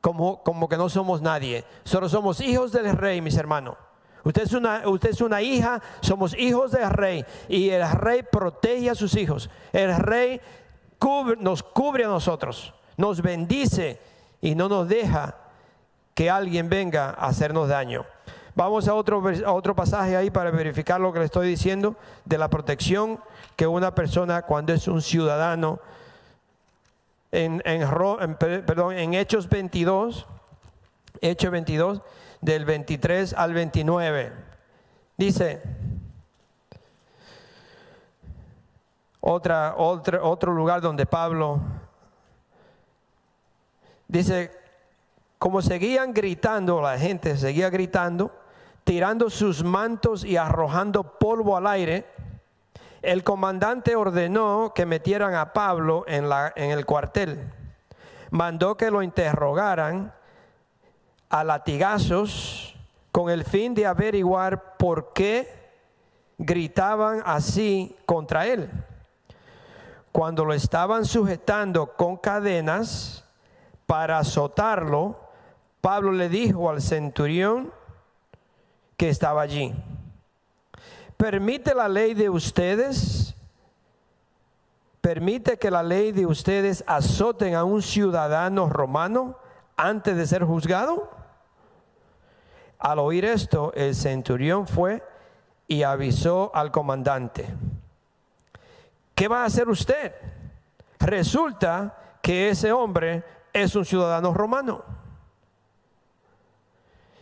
[0.00, 1.64] como, como que no somos nadie.
[1.84, 3.76] Solo somos hijos del rey, mis hermanos.
[4.24, 7.24] Usted es, una, usted es una hija, somos hijos del rey.
[7.48, 9.50] Y el rey protege a sus hijos.
[9.72, 10.40] El rey
[11.38, 14.00] nos cubre a nosotros, nos bendice
[14.40, 15.36] y no nos deja
[16.14, 18.04] que alguien venga a hacernos daño.
[18.58, 21.94] Vamos a otro, a otro pasaje ahí para verificar lo que le estoy diciendo
[22.24, 23.20] de la protección
[23.54, 25.78] que una persona cuando es un ciudadano
[27.30, 27.62] en,
[28.36, 30.26] perdón, en Hechos 22,
[31.20, 32.02] Hechos 22,
[32.40, 34.32] del 23 al 29.
[35.16, 35.62] Dice,
[39.20, 41.60] otra, otra, otro lugar donde Pablo
[44.08, 44.50] dice,
[45.38, 48.32] como seguían gritando, la gente seguía gritando,
[48.88, 52.06] tirando sus mantos y arrojando polvo al aire,
[53.02, 57.52] el comandante ordenó que metieran a Pablo en, la, en el cuartel.
[58.30, 60.14] Mandó que lo interrogaran
[61.28, 62.76] a latigazos
[63.12, 65.70] con el fin de averiguar por qué
[66.38, 68.70] gritaban así contra él.
[70.12, 73.22] Cuando lo estaban sujetando con cadenas
[73.84, 75.20] para azotarlo,
[75.82, 77.76] Pablo le dijo al centurión
[78.98, 79.74] que estaba allí,
[81.16, 83.34] ¿permite la ley de ustedes?
[85.00, 89.38] ¿Permite que la ley de ustedes azoten a un ciudadano romano
[89.76, 91.08] antes de ser juzgado?
[92.78, 95.02] Al oír esto, el centurión fue
[95.68, 97.46] y avisó al comandante.
[99.14, 100.12] ¿Qué va a hacer usted?
[100.98, 104.97] Resulta que ese hombre es un ciudadano romano.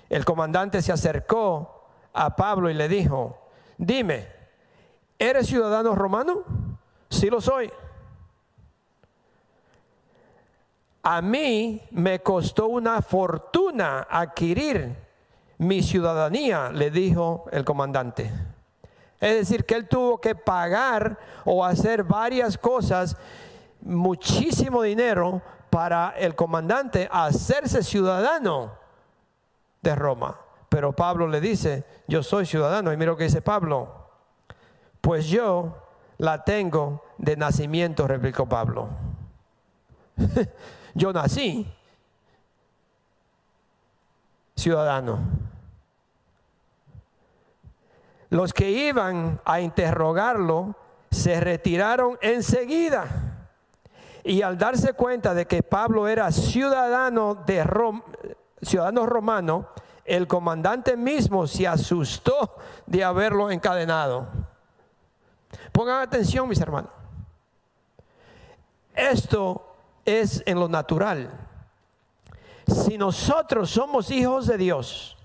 [0.09, 3.39] El comandante se acercó a Pablo y le dijo,
[3.77, 4.29] dime,
[5.19, 6.45] ¿eres ciudadano romano?
[7.09, 7.71] Sí lo soy.
[11.03, 14.97] A mí me costó una fortuna adquirir
[15.59, 18.31] mi ciudadanía, le dijo el comandante.
[19.21, 23.17] Es decir, que él tuvo que pagar o hacer varias cosas,
[23.81, 28.86] muchísimo dinero para el comandante hacerse ciudadano
[29.87, 30.39] de Roma.
[30.69, 32.93] Pero Pablo le dice, yo soy ciudadano.
[32.93, 34.09] Y mira lo que dice Pablo.
[35.01, 35.83] Pues yo
[36.19, 38.89] la tengo de nacimiento, replicó Pablo.
[40.95, 41.73] yo nací
[44.57, 45.21] ciudadano.
[48.31, 50.75] Los que iban a interrogarlo
[51.11, 53.07] se retiraron enseguida.
[54.25, 57.63] Y al darse cuenta de que Pablo era ciudadano de
[58.67, 59.69] ciudadano romano,
[60.05, 64.29] el comandante mismo se asustó de haberlo encadenado.
[65.73, 66.91] Pongan atención, mis hermanos.
[68.95, 71.31] Esto es en lo natural.
[72.67, 75.17] Si nosotros somos hijos de Dios,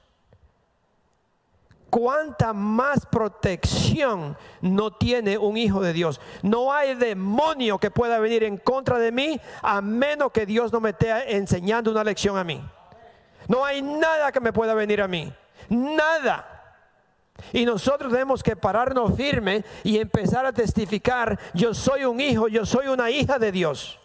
[1.91, 6.19] cuánta más protección no tiene un hijo de Dios.
[6.41, 10.79] No hay demonio que pueda venir en contra de mí a menos que Dios no
[10.79, 12.63] me esté enseñando una lección a mí.
[13.51, 15.29] No hay nada que me pueda venir a mí.
[15.67, 16.47] Nada.
[17.51, 22.65] Y nosotros tenemos que pararnos firme y empezar a testificar, yo soy un hijo, yo
[22.65, 23.99] soy una hija de Dios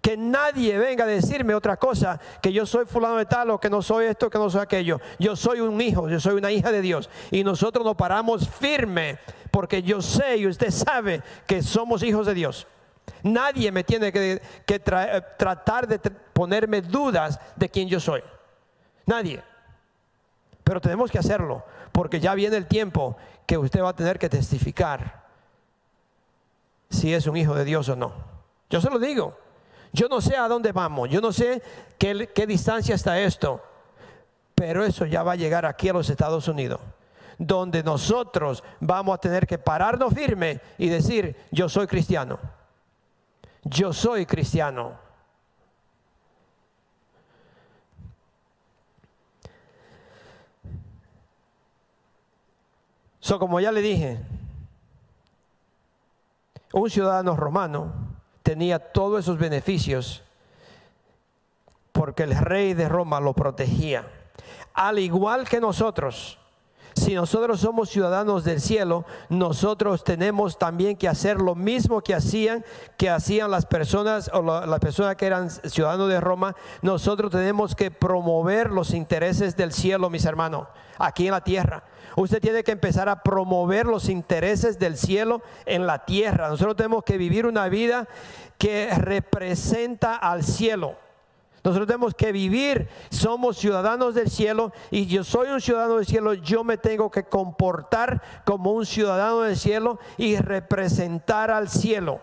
[0.00, 3.68] que nadie venga a decirme otra cosa, que yo soy fulano de tal o que
[3.68, 5.00] no soy esto, que no soy aquello.
[5.18, 7.10] Yo soy un hijo, yo soy una hija de Dios.
[7.32, 9.18] Y nosotros nos paramos firme
[9.50, 12.68] porque yo sé y usted sabe que somos hijos de Dios.
[13.22, 14.40] Nadie me tiene que,
[15.36, 18.22] tratar de ponerme dudas de quién yo soy.
[19.06, 19.42] Nadie.
[20.64, 23.16] Pero tenemos que hacerlo porque ya viene el tiempo
[23.46, 25.26] que usted va a tener que testificar
[26.90, 28.12] si es un hijo de Dios o no.
[28.70, 29.36] Yo se lo digo.
[29.92, 31.62] Yo no sé a dónde vamos, yo no sé
[31.98, 33.62] qué, qué distancia está esto,
[34.54, 36.80] pero eso ya va a llegar aquí a los Estados Unidos,
[37.38, 42.38] donde nosotros vamos a tener que pararnos firme y decir, yo soy cristiano,
[43.64, 44.98] yo soy cristiano.
[53.20, 54.18] So, como ya le dije,
[56.72, 57.92] un ciudadano romano
[58.42, 60.22] tenía todos esos beneficios
[61.92, 64.08] porque el rey de Roma lo protegía.
[64.72, 66.38] Al igual que nosotros,
[66.98, 72.64] si nosotros somos ciudadanos del cielo, nosotros tenemos también que hacer lo mismo que hacían,
[72.96, 76.54] que hacían las personas o las personas que eran ciudadanos de Roma.
[76.82, 80.68] Nosotros tenemos que promover los intereses del cielo, mis hermanos,
[80.98, 81.84] aquí en la tierra.
[82.16, 86.48] Usted tiene que empezar a promover los intereses del cielo en la tierra.
[86.48, 88.08] Nosotros tenemos que vivir una vida
[88.58, 90.96] que representa al cielo.
[91.64, 96.34] Nosotros tenemos que vivir, somos ciudadanos del cielo y yo soy un ciudadano del cielo,
[96.34, 102.20] yo me tengo que comportar como un ciudadano del cielo y representar al cielo.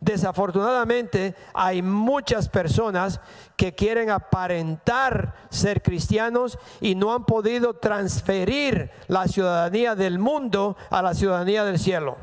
[0.00, 3.18] Desafortunadamente hay muchas personas
[3.56, 11.00] que quieren aparentar ser cristianos y no han podido transferir la ciudadanía del mundo a
[11.00, 12.18] la ciudadanía del cielo.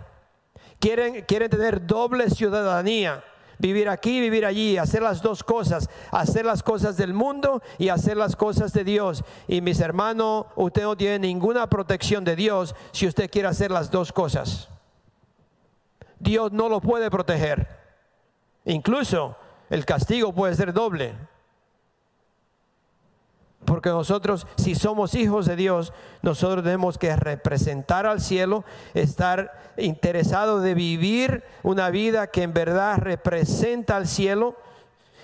[0.80, 3.24] Quieren, quieren tener doble ciudadanía
[3.64, 8.18] vivir aquí, vivir allí, hacer las dos cosas, hacer las cosas del mundo y hacer
[8.18, 9.24] las cosas de Dios.
[9.47, 13.89] Y mis hermanos, usted no tiene ninguna protección de Dios si usted quiere hacer las
[13.89, 14.68] dos cosas.
[16.20, 17.68] Dios no lo puede proteger.
[18.66, 19.38] Incluso
[19.70, 21.16] el castigo puede ser doble.
[23.66, 30.64] Porque nosotros, si somos hijos de Dios, nosotros tenemos que representar al cielo, estar interesados
[30.64, 34.55] de vivir una vida que en verdad representa al cielo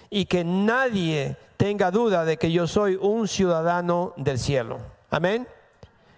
[0.09, 4.79] y que nadie tenga duda de que yo soy un ciudadano del cielo.
[5.09, 5.47] Amén.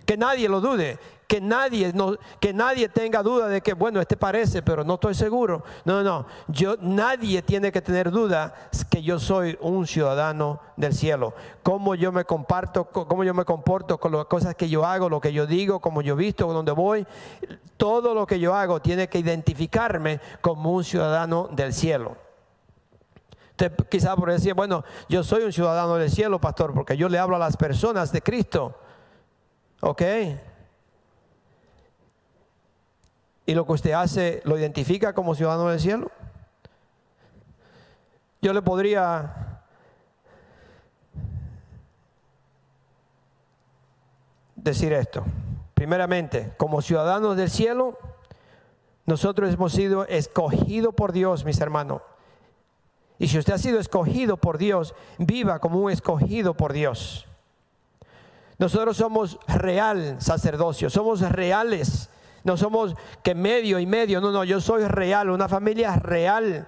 [0.06, 0.98] Que nadie lo dude,
[1.32, 5.16] que nadie, no, que nadie tenga duda de que, bueno, este parece, pero no estoy
[5.16, 5.64] seguro.
[5.86, 8.54] No, no, yo, nadie tiene que tener duda
[8.90, 11.34] que yo soy un ciudadano del cielo.
[11.64, 15.22] Cómo yo me comparto, cómo yo me comporto con las cosas que yo hago, lo
[15.22, 17.08] que yo digo, cómo yo visto, donde voy.
[17.78, 22.18] Todo lo que yo hago tiene que identificarme como un ciudadano del cielo.
[23.52, 27.20] Usted quizá por decir, bueno, yo soy un ciudadano del cielo, pastor, porque yo le
[27.20, 28.76] hablo a las personas de Cristo.
[29.82, 30.02] ¿Ok?
[33.52, 36.10] y lo que usted hace lo identifica como ciudadano del cielo?
[38.42, 39.62] Yo le podría
[44.56, 45.26] decir esto.
[45.74, 47.98] Primeramente, como ciudadanos del cielo,
[49.06, 52.02] nosotros hemos sido escogidos por Dios, mis hermanos.
[53.20, 57.28] Y si usted ha sido escogido por Dios, viva como un escogido por Dios.
[58.62, 62.10] Nosotros somos real sacerdocio, somos reales
[62.44, 66.68] no somos que medio y medio, no, no, yo soy real, una familia real.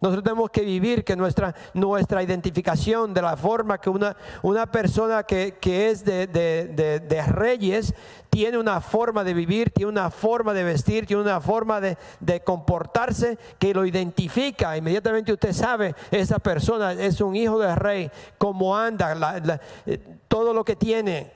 [0.00, 5.22] Nosotros tenemos que vivir que nuestra, nuestra identificación de la forma que una, una persona
[5.22, 7.94] que, es de, de, reyes
[8.34, 11.96] tiene una forma de vivir, tiene una forma de vestir, tiene una forma de,
[12.42, 14.76] comportarse que lo identifica.
[14.76, 20.64] Inmediatamente usted sabe, esa persona es un hijo del rey, cómo anda, eh, todo lo
[20.64, 21.32] que tiene,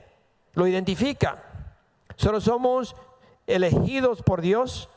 [0.55, 1.41] lo identifica.
[2.17, 2.93] Solo somos
[3.47, 4.89] elegidos por Dios,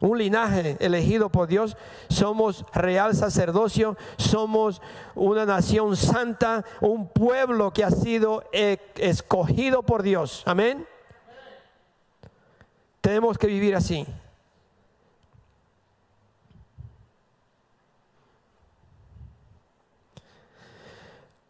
[0.00, 1.76] un linaje elegido por Dios,
[2.08, 4.80] somos real sacerdocio, somos
[5.14, 10.42] una nación santa, un pueblo que ha sido e, escogido por Dios.
[10.46, 10.86] Amén.
[13.00, 14.06] Tenemos que vivir así.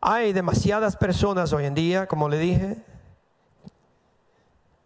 [0.01, 2.77] Hay demasiadas personas hoy en día, como le dije,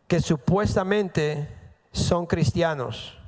[0.08, 1.48] que supuestamente
[1.92, 3.21] son cristianos.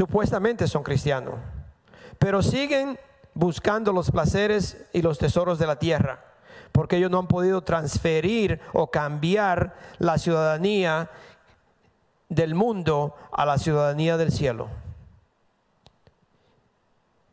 [0.00, 1.34] Supuestamente son cristianos.
[2.18, 2.98] Pero siguen
[3.34, 6.24] buscando los placeres y los tesoros de la tierra.
[6.72, 11.10] Porque ellos no han podido transferir o cambiar la ciudadanía
[12.30, 14.68] del mundo a la ciudadanía del cielo.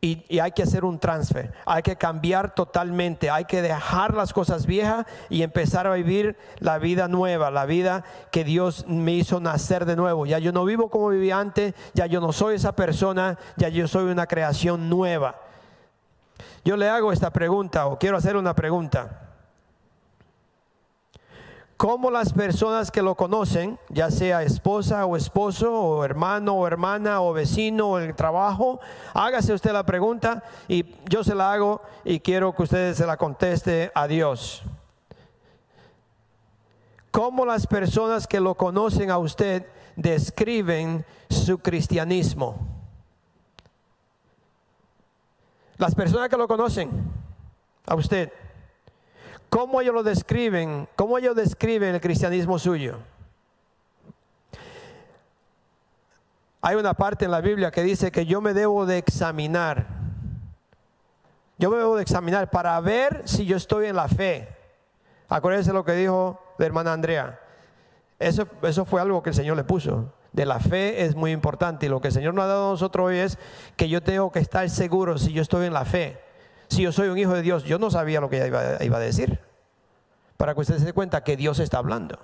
[0.00, 4.64] Y, hay que hacer un transfer, hay que cambiar totalmente, hay que dejar las cosas
[4.64, 9.86] viejas y empezar a vivir la vida nueva, la vida que Dios me hizo nacer
[9.86, 10.24] de nuevo.
[10.24, 13.88] Ya yo no vivo como vivía antes, ya yo no soy esa persona, ya yo
[13.88, 15.34] soy una creación nueva.
[16.64, 19.27] Yo le hago esta pregunta o quiero hacer una pregunta
[21.78, 27.22] cómo las personas que lo conocen, ya sea esposa o esposo, o hermano o hermana,
[27.22, 28.80] o vecino, o el trabajo,
[29.14, 33.16] hágase usted la pregunta y yo se la hago y quiero que usted se la
[33.16, 34.64] conteste a Dios.
[37.12, 39.64] ¿Cómo las personas que lo conocen a usted
[39.94, 42.58] describen su cristianismo?
[45.76, 46.90] Las personas que lo conocen
[47.86, 48.32] a usted.
[49.48, 50.88] ¿Cómo ellos lo describen?
[50.94, 52.98] ¿Cómo ellos describen el cristianismo suyo?
[56.60, 59.86] Hay una parte en la Biblia que dice que yo me debo de examinar.
[61.56, 64.48] Yo me debo de examinar para ver si yo estoy en la fe.
[65.28, 67.40] Acuérdense lo que dijo la hermana Andrea.
[68.18, 70.12] Eso, eso fue algo que el Señor le puso.
[70.32, 71.86] De la fe es muy importante.
[71.86, 73.38] Y lo que el Señor nos ha dado a nosotros hoy es
[73.76, 76.27] que yo tengo que estar seguro si yo estoy en la fe
[76.68, 79.00] si yo soy un hijo de Dios, yo no sabía lo que ella iba, a
[79.00, 79.40] decir.
[80.36, 82.18] Para que usted se dé cuenta que Dios está hablando.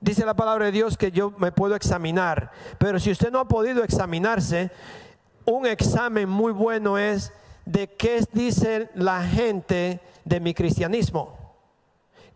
[0.00, 3.48] Dice la palabra de Dios que yo me puedo examinar, pero si usted no ha
[3.48, 4.70] podido examinarse,
[5.44, 7.32] un examen muy bueno es
[7.64, 11.35] de qué dice la gente de mi cristianismo.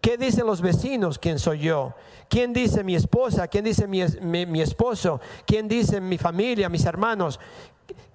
[0.00, 1.94] ¿Qué dicen los vecinos quién soy yo?
[2.28, 3.48] ¿Quién dice mi esposa?
[3.48, 4.02] ¿Quién dice mi,
[4.46, 5.20] mi, esposo?
[5.44, 7.38] ¿Quién dice mi familia, mis hermanos?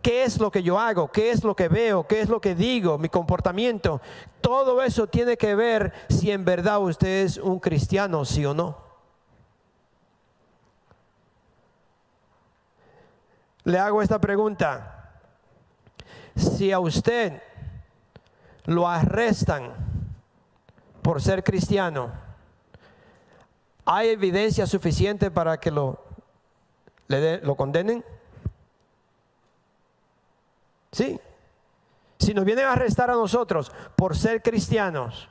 [0.02, 1.12] ¿Qué es lo que yo hago?
[1.12, 2.08] ¿Qué es lo que veo?
[2.08, 2.98] ¿Qué es lo que digo?
[2.98, 4.02] Mi comportamiento.
[4.42, 8.78] Todo eso tiene que ver si en verdad usted es un cristiano, sí o no.
[13.64, 15.20] Le hago esta pregunta.
[16.36, 17.42] Si a usted
[18.66, 19.95] lo arrestan
[21.06, 22.12] por ser cristiano,
[23.86, 26.03] ¿hay evidencia suficiente para que lo,
[27.56, 28.03] condenen?
[30.91, 31.20] Sí.
[32.18, 35.30] Si nos vienen a arrestar a nosotros por ser cristianos,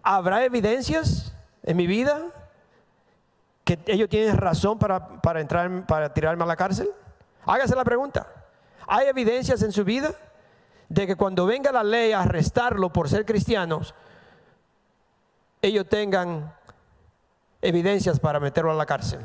[0.00, 1.34] ¿habrá evidencias
[1.64, 2.26] en mi vida
[3.64, 6.88] que ellos tienen razón para, para entrar, para tirarme a la cárcel?
[7.46, 8.28] Hágase la pregunta.
[8.86, 10.12] ¿Hay evidencias en su vida
[10.88, 13.92] de que cuando venga la ley a arrestarlo por ser cristianos,
[15.62, 16.54] ellos tengan
[17.62, 19.20] evidencias para meterlo a la cárcel?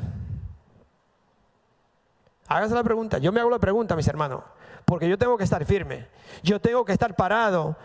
[2.48, 3.18] Hágase la pregunta.
[3.18, 4.42] Yo me hago la pregunta, mis hermanos,
[4.84, 6.06] porque yo tengo que estar firme.
[6.42, 7.76] Yo tengo que estar parado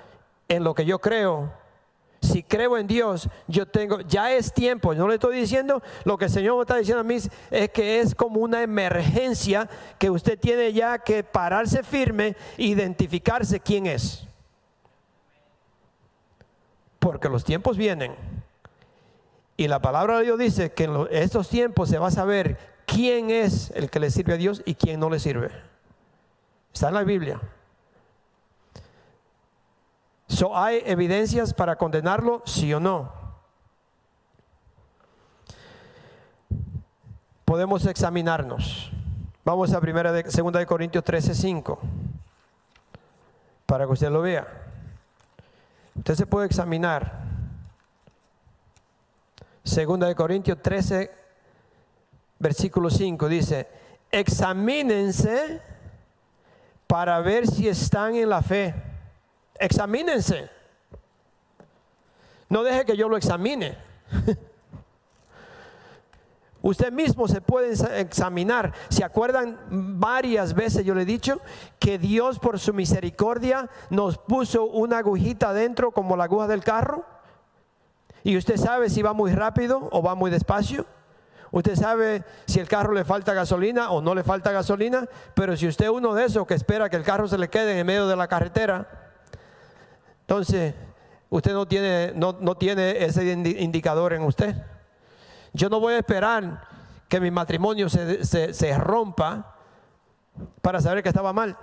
[0.48, 1.52] en lo que yo creo
[2.22, 6.26] si creo en Dios, yo tengo, ya es tiempo, no le estoy diciendo, lo que
[6.26, 7.18] el Señor me está diciendo a mí
[7.50, 13.88] es que es como una emergencia que usted tiene ya que pararse firme, identificarse quién
[13.88, 14.28] es.
[17.00, 18.16] Porque los tiempos vienen.
[19.62, 22.58] Y la palabra de Dios dice que en estos tiempos se va a saber
[22.88, 25.52] quién es el que le sirve a Dios y quién no le sirve.
[26.74, 27.40] Está en la Biblia.
[30.56, 32.42] ¿Hay evidencias para condenarlo?
[32.44, 33.14] Sí o no.
[37.46, 38.92] Podemos examinarnos.
[39.46, 41.80] Vamos a primera segunda de Corintios 13, 5.
[43.68, 44.48] Para que usted lo vea.
[45.94, 47.31] Usted se puede examinar.
[49.64, 51.12] Segunda de Corintios 13,
[52.40, 53.68] versículo 5 dice,
[54.12, 55.62] examínense
[56.88, 58.74] para ver si están en la fe.
[59.60, 60.50] Examínense.
[62.50, 63.78] No deje que yo lo examine.
[66.64, 68.74] Usted mismo se puede examinar.
[68.90, 69.58] ¿Se acuerdan?
[70.00, 71.42] Varias veces yo le he dicho
[71.80, 77.06] que Dios por su misericordia nos puso una agujita dentro como la aguja del carro.
[78.24, 80.86] Y usted sabe si va muy rápido o va muy despacio.
[81.52, 85.06] Usted sabe si el carro le falta gasolina o no le falta gasolina.
[85.34, 87.80] Pero si usted es uno de esos que espera que el carro se le quede
[87.80, 88.88] en medio de la carretera,
[90.32, 90.74] entonces,
[91.30, 94.56] usted no tiene, no, tiene ese indicador en usted.
[95.52, 96.62] Yo no voy a esperar
[97.10, 99.58] que mi matrimonio se, rompa
[100.62, 101.58] para saber que estaba mal.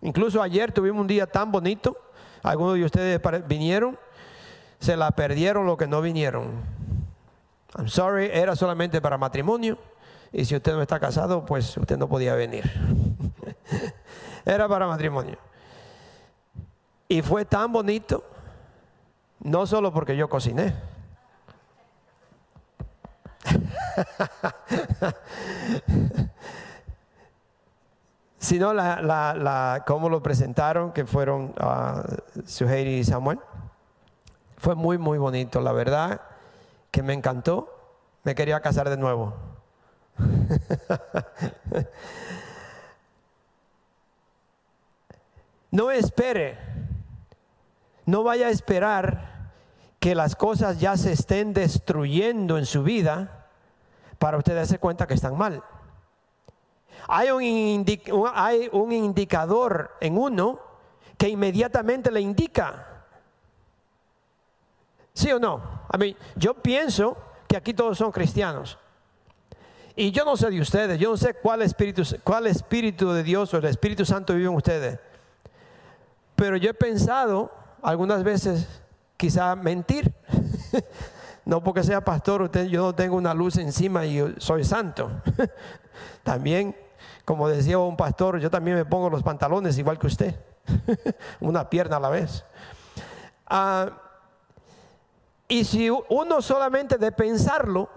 [0.00, 1.96] Incluso ayer tuvimos un día tan bonito,
[2.42, 3.96] algunos de ustedes vinieron,
[4.80, 6.50] se la perdieron lo que no vinieron.
[7.76, 9.78] I'm sorry, era solamente para matrimonio.
[10.32, 12.64] Y si usted no está casado, pues usted no podía venir.
[14.44, 15.38] era para matrimonio.
[17.08, 18.22] Y fue tan bonito,
[19.40, 20.74] no solo porque yo cociné.
[28.38, 33.40] sino la, la, cómo lo presentaron, que fueron uh, y Samuel.
[34.60, 35.60] Fue muy, muy bonito.
[35.60, 36.20] La verdad
[36.90, 37.76] que me encantó.
[38.22, 39.34] Me quería casar de nuevo.
[45.70, 46.58] no espere
[48.10, 49.52] no vaya a esperar
[50.00, 53.46] que las cosas ya se estén destruyendo en su vida
[54.18, 55.62] para usted darse cuenta que están mal.
[57.06, 57.86] Hay un,
[58.34, 60.58] hay un indicador en uno
[61.16, 62.89] que inmediatamente le indica.
[65.20, 65.60] ¿Sí o no?
[65.86, 67.14] A mí, yo pienso
[67.46, 68.78] que aquí todos son cristianos.
[69.94, 73.52] Y yo no sé de ustedes, yo no sé cuál espíritu, cuál espíritu de Dios
[73.52, 74.98] o el Espíritu Santo vive en ustedes.
[76.36, 77.52] Pero yo he pensado
[77.82, 78.66] algunas veces
[79.18, 80.10] quizá mentir.
[81.44, 85.10] no porque sea pastor, yo no tengo una luz encima y soy santo.
[86.22, 86.74] también,
[87.26, 90.40] como decía un pastor, yo también me pongo los pantalones igual que usted.
[91.40, 92.42] una pierna a la vez.
[93.46, 93.90] Ah,
[95.50, 97.90] y si uno solamente de pensarlo,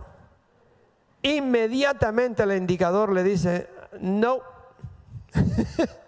[1.21, 3.69] inmediatamente el indicador le dice,
[4.01, 4.41] no.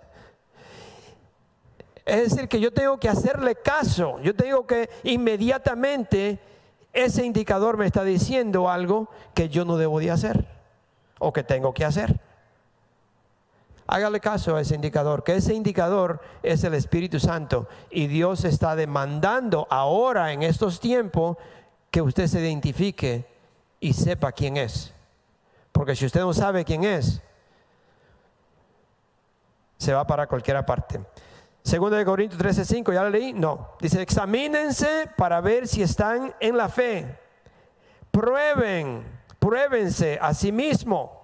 [2.06, 6.40] Es decir, que yo tengo que hacerle caso, yo tengo que inmediatamente
[6.94, 10.46] ese indicador me está diciendo algo que yo no debo de hacer
[11.18, 12.20] o que tengo que hacer.
[13.88, 18.76] Hágale caso a ese indicador, que ese indicador es el Espíritu Santo y Dios está
[18.76, 21.38] demandando ahora en estos tiempos
[21.92, 23.28] que usted se identifique
[23.80, 24.94] y sepa quién es.
[25.72, 27.22] Porque si usted no sabe quién es,
[29.78, 31.02] se va para cualquier parte.
[31.62, 33.34] Segundo de Corintios 13:5, ¿ya leí?
[33.34, 33.72] No.
[33.80, 37.20] Dice, examínense para ver si están en la fe.
[38.10, 39.04] Prueben,
[39.38, 41.15] pruébense a sí mismo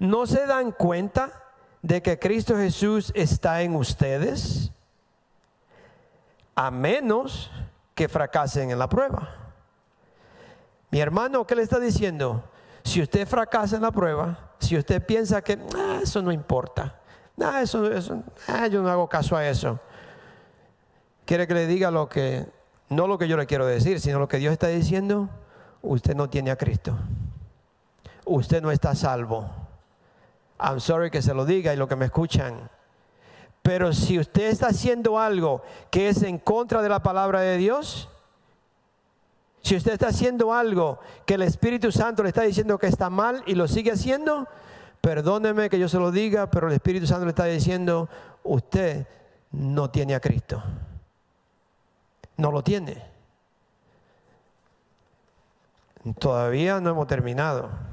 [0.00, 1.30] ¿No se dan cuenta
[1.82, 4.72] de que Cristo Jesús está en ustedes?
[6.54, 7.50] A menos
[7.94, 9.28] que fracasen en la prueba.
[10.90, 12.42] Mi hermano, ¿qué le está diciendo?
[12.82, 16.98] Si usted fracasa en la prueba, si usted piensa que ah, eso no importa,
[17.38, 17.90] ah, eso,
[18.48, 19.78] ah, yo no hago caso a eso,
[21.26, 22.46] quiere que le diga lo que,
[22.88, 25.28] no lo que yo le quiero decir, sino lo que Dios está diciendo,
[25.82, 26.96] usted no tiene a Cristo.
[28.24, 29.68] Usted no está salvo.
[30.60, 32.70] I'm sorry que se lo diga y lo que me escuchan.
[33.62, 38.08] Pero si usted está haciendo algo que es en contra de la palabra de Dios,
[39.62, 43.42] si usted está haciendo algo que el Espíritu Santo le está diciendo que está mal
[43.46, 44.48] y lo sigue haciendo,
[45.00, 48.08] perdóneme que yo se lo diga, pero el Espíritu Santo le está diciendo,
[48.42, 49.06] usted
[49.52, 50.62] no tiene a Cristo.
[52.36, 53.02] No lo tiene.
[56.18, 57.89] Todavía no hemos terminado.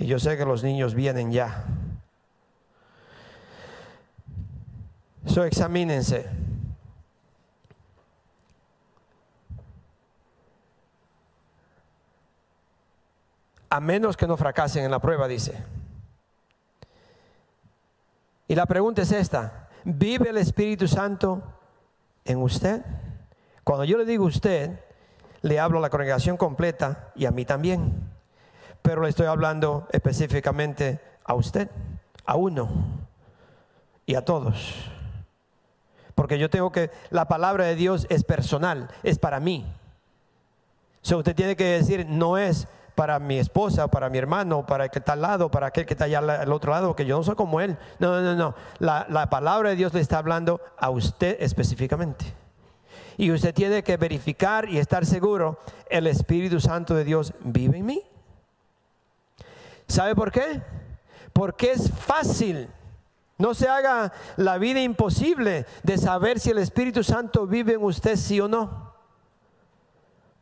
[0.00, 1.62] Y yo sé que los niños vienen ya.
[5.26, 6.26] So examínense.
[13.68, 15.62] A menos que no fracasen en la prueba, dice.
[18.48, 21.42] Y la pregunta es esta, ¿vive el Espíritu Santo
[22.24, 22.82] en usted?
[23.64, 24.80] Cuando yo le digo usted,
[25.42, 28.09] le hablo a la congregación completa y a mí también
[28.82, 31.70] pero le estoy hablando específicamente a usted,
[32.24, 32.68] a uno
[34.06, 34.90] y a todos.
[36.14, 39.66] Porque yo tengo que, la palabra de Dios es personal, es para mí.
[41.02, 44.90] So usted tiene que decir, no es para mi esposa, para mi hermano, para el
[44.90, 47.22] que está al lado, para aquel que está allá al otro lado, que yo no
[47.22, 47.78] soy como él.
[47.98, 48.54] No, no, no.
[48.78, 52.26] La, la palabra de Dios le está hablando a usted específicamente.
[53.16, 55.58] Y usted tiene que verificar y estar seguro,
[55.88, 58.02] el Espíritu Santo de Dios vive en mí.
[59.90, 60.62] ¿Sabe por qué?
[61.32, 62.68] Porque es fácil.
[63.38, 68.16] No se haga la vida imposible de saber si el Espíritu Santo vive en usted,
[68.16, 68.94] sí o no.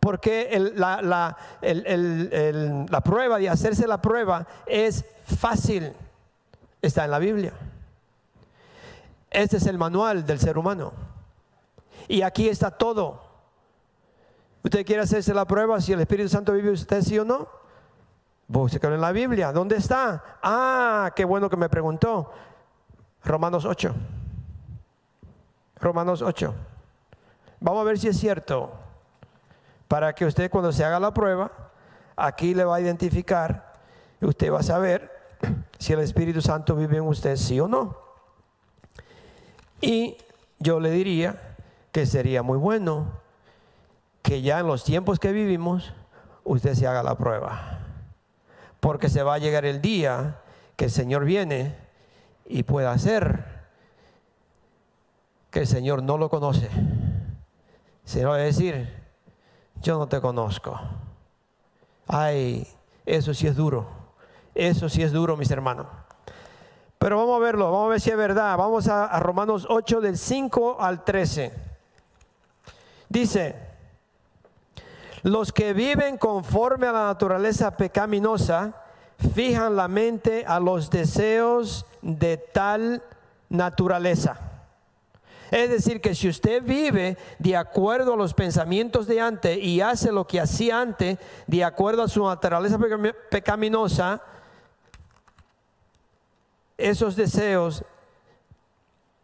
[0.01, 5.93] Porque la, la prueba de hacerse la prueba es fácil.
[6.83, 7.53] Está en la Biblia.
[9.31, 10.93] Este es el manual del ser humano.
[12.07, 13.23] Y aquí está todo.
[14.63, 17.58] ¿Usted quiere hacerse la prueba si el Espíritu Santo vive en usted, sí o no?
[18.49, 19.53] Búsquelo en la Biblia.
[19.53, 20.39] ¿Dónde está?
[20.43, 22.33] Ah, qué bueno que me preguntó.
[23.23, 23.95] Romanos 8.
[25.77, 26.55] Romanos 8.
[27.61, 28.73] Vamos a ver si es cierto.
[29.87, 31.53] Para que usted cuando se haga la prueba,
[32.17, 33.69] aquí le va a identificar
[34.21, 35.11] usted va a saber
[35.79, 37.97] si el Espíritu Santo vive en usted, sí o no.
[39.81, 40.17] Y
[40.59, 41.55] yo le diría
[41.93, 43.21] que sería muy bueno
[44.23, 45.93] que ya en los tiempos que vivimos,
[46.45, 47.78] usted se haga la prueba
[48.81, 50.41] porque se va a llegar el día
[50.77, 51.75] que el Señor viene
[52.47, 53.45] y pueda hacer
[55.51, 56.69] que el Señor no lo conoce.
[58.05, 58.89] Se va a decir,
[59.83, 60.79] yo no te conozco.
[62.07, 62.67] Ay,
[63.05, 63.87] eso sí es duro.
[64.55, 65.87] Eso sí es duro, mis hermanos.
[66.99, 68.57] Pero vamos a verlo, vamos a ver si es verdad.
[68.57, 71.53] Vamos a, a Romanos 8 del 5 al 13.
[73.09, 73.68] Dice,
[75.23, 78.75] los que viven conforme a la naturaleza pecaminosa
[79.35, 83.03] fijan la mente a los deseos de tal
[83.49, 84.41] naturaleza.
[85.51, 90.13] Es decir, que si usted vive de acuerdo a los pensamientos de antes y hace
[90.13, 92.79] lo que hacía antes, de acuerdo a su naturaleza
[93.31, 94.23] pecaminosa,
[96.77, 97.83] esos deseos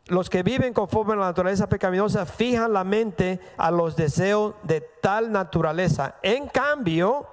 [0.07, 4.83] los que viven conforme a la naturaleza pecaminosa fijan la mente a los deseos de
[5.01, 6.17] tal naturaleza.
[6.23, 7.27] En cambio,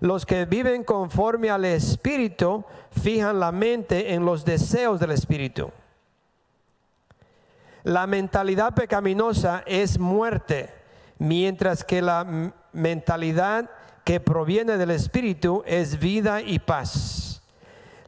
[0.00, 5.70] los que viven conforme al Espíritu fijan la mente en los deseos del Espíritu.
[7.84, 10.74] La mentalidad pecaminosa es muerte,
[11.18, 13.70] mientras que la mentalidad
[14.04, 17.42] que proviene del Espíritu es vida y paz.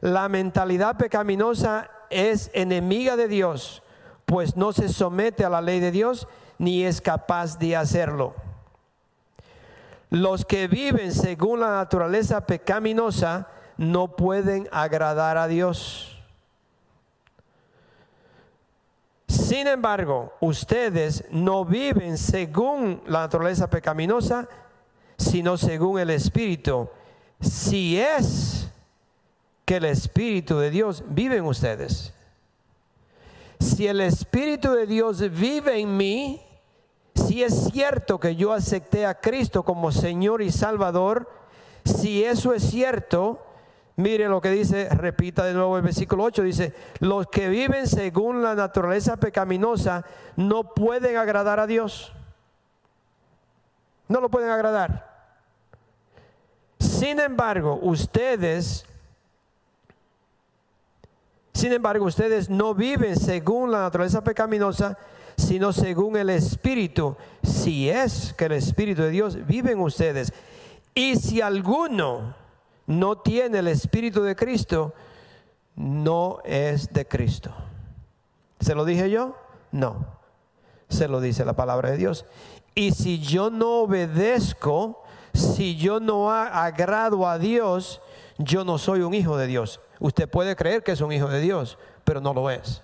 [0.01, 3.83] La mentalidad pecaminosa es enemiga de Dios
[4.25, 8.33] pues no se somete a la ley de Dios ni es capaz de hacerlo.
[10.09, 13.47] Los que viven según la naturaleza pecaminosa
[13.77, 16.11] no pueden agradar a Dios.
[19.27, 24.47] Sin embargo, ustedes no viven según la naturaleza pecaminosa,
[25.17, 26.89] sino según el Espíritu.
[27.41, 28.69] Si es
[29.65, 32.14] que el Espíritu de Dios vive en ustedes.
[33.65, 36.39] Si el Espíritu de Dios vive en mí,
[37.15, 41.27] si es cierto que yo acepté a Cristo como Señor y Salvador,
[41.83, 43.43] si eso es cierto,
[43.95, 48.43] mire lo que dice, repita de nuevo el versículo 8, dice, los que viven según
[48.43, 50.05] la naturaleza pecaminosa
[50.35, 52.13] no pueden agradar a Dios.
[54.07, 55.33] No lo pueden agradar.
[56.79, 58.85] Sin embargo, ustedes,
[61.55, 64.97] sin embargo, ustedes no viven según la naturaleza pecaminosa,
[65.37, 70.33] sino según el Espíritu, si es que el Espíritu de Dios vive en ustedes.
[70.93, 72.35] Y si alguno
[72.87, 74.93] no tiene el Espíritu de Cristo,
[75.77, 77.55] no es de Cristo.
[78.59, 79.37] ¿Se lo dije yo?
[79.71, 80.05] No.
[80.89, 82.25] Se lo dice la palabra de Dios.
[82.75, 85.03] Y si yo no obedezco,
[85.33, 88.01] si yo no agrado a Dios,
[88.37, 89.79] yo no soy un hijo de Dios.
[89.99, 92.81] Usted puede creer que es un hijo de Dios, pero no lo es.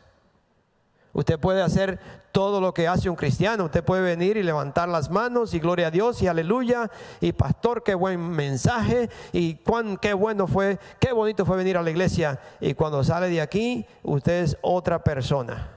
[1.14, 2.00] Usted puede hacer
[2.32, 3.66] todo lo que hace un cristiano.
[3.66, 6.90] Usted puede venir y levantar las manos y gloria a Dios y aleluya.
[7.20, 9.10] Y pastor, qué buen mensaje.
[9.34, 12.40] Y cuán, qué bueno fue, qué bonito fue venir a la iglesia.
[12.62, 15.70] Y cuando sale de aquí, usted es otra persona.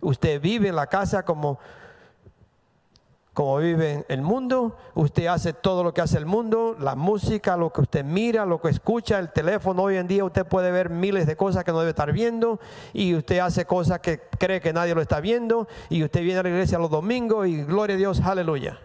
[0.00, 1.58] Usted vive en la casa como
[3.38, 7.72] como vive el mundo, usted hace todo lo que hace el mundo, la música, lo
[7.72, 11.24] que usted mira, lo que escucha, el teléfono, hoy en día usted puede ver miles
[11.24, 12.58] de cosas que no debe estar viendo
[12.92, 16.42] y usted hace cosas que cree que nadie lo está viendo y usted viene a
[16.42, 18.80] la iglesia los domingos y gloria a Dios, aleluya.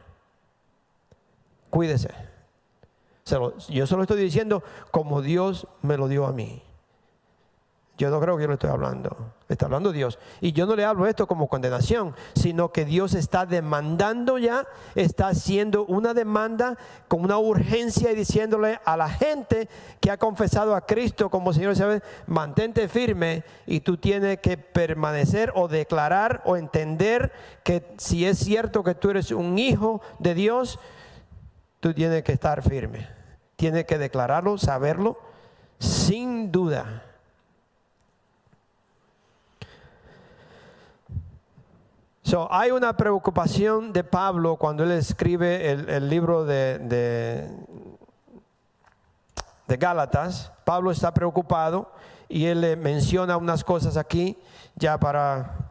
[1.72, 2.12] Cuídese.
[3.70, 6.62] yo solo estoy diciendo como Dios me lo dio a mí.
[8.04, 9.16] Yo no creo que yo le estoy hablando.
[9.48, 10.20] Está hablando Dios.
[10.42, 15.30] Y yo no le hablo esto como condenación, sino que Dios está demandando ya, está
[15.30, 16.78] haciendo una demanda
[17.08, 19.70] con una urgencia y diciéndole a la gente
[20.02, 25.54] que ha confesado a Cristo como Señor y mantente firme y tú tienes que permanecer
[25.56, 27.32] o declarar o entender
[27.64, 30.78] que si es cierto que tú eres un hijo de Dios,
[31.80, 33.08] tú tienes que estar firme.
[33.56, 35.18] Tienes que declararlo, saberlo,
[35.80, 37.03] sin duda.
[42.50, 46.80] Hay una preocupación de Pablo cuando él escribe el, libro de,
[49.68, 50.52] de, Gálatas.
[50.66, 51.92] Pablo está preocupado
[52.30, 54.38] y él menciona unas cosas aquí
[54.76, 55.70] ya para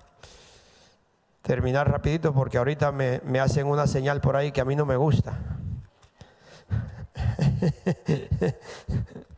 [1.43, 4.87] terminar rapidito porque ahorita me, me hacen una señal por ahí que a mí no
[4.87, 5.39] me gusta.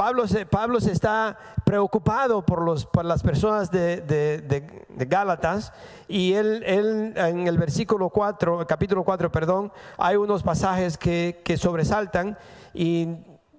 [0.00, 5.74] Pablo se, Pablo se está preocupado por, los, por las personas de, de, Gálatas
[6.08, 11.42] y él, él, en el versículo 4, el capítulo 4, perdón, hay unos pasajes que,
[11.44, 12.38] que sobresaltan
[12.72, 13.08] y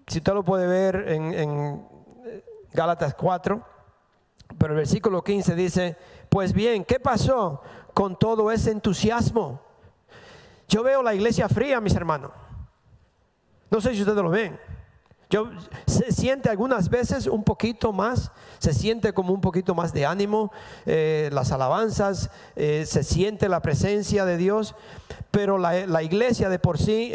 [0.08, 1.88] si usted lo puede ver en, en
[2.74, 3.64] Gálatas 4,
[4.58, 5.96] pero el versículo 15 dice,
[6.28, 7.62] pues bien, ¿qué pasó
[7.94, 9.62] con todo ese entusiasmo?
[10.68, 12.32] Yo veo la iglesia fría, mis hermanos.
[13.70, 14.60] No sé si ustedes lo ven.
[15.32, 15.50] Yo,
[15.88, 20.52] se siente algunas veces un poquito más, se siente como un poquito más de ánimo,
[20.86, 24.76] eh, las alabanzas, eh, se siente la presencia de Dios,
[25.32, 27.14] pero la, iglesia de por sí,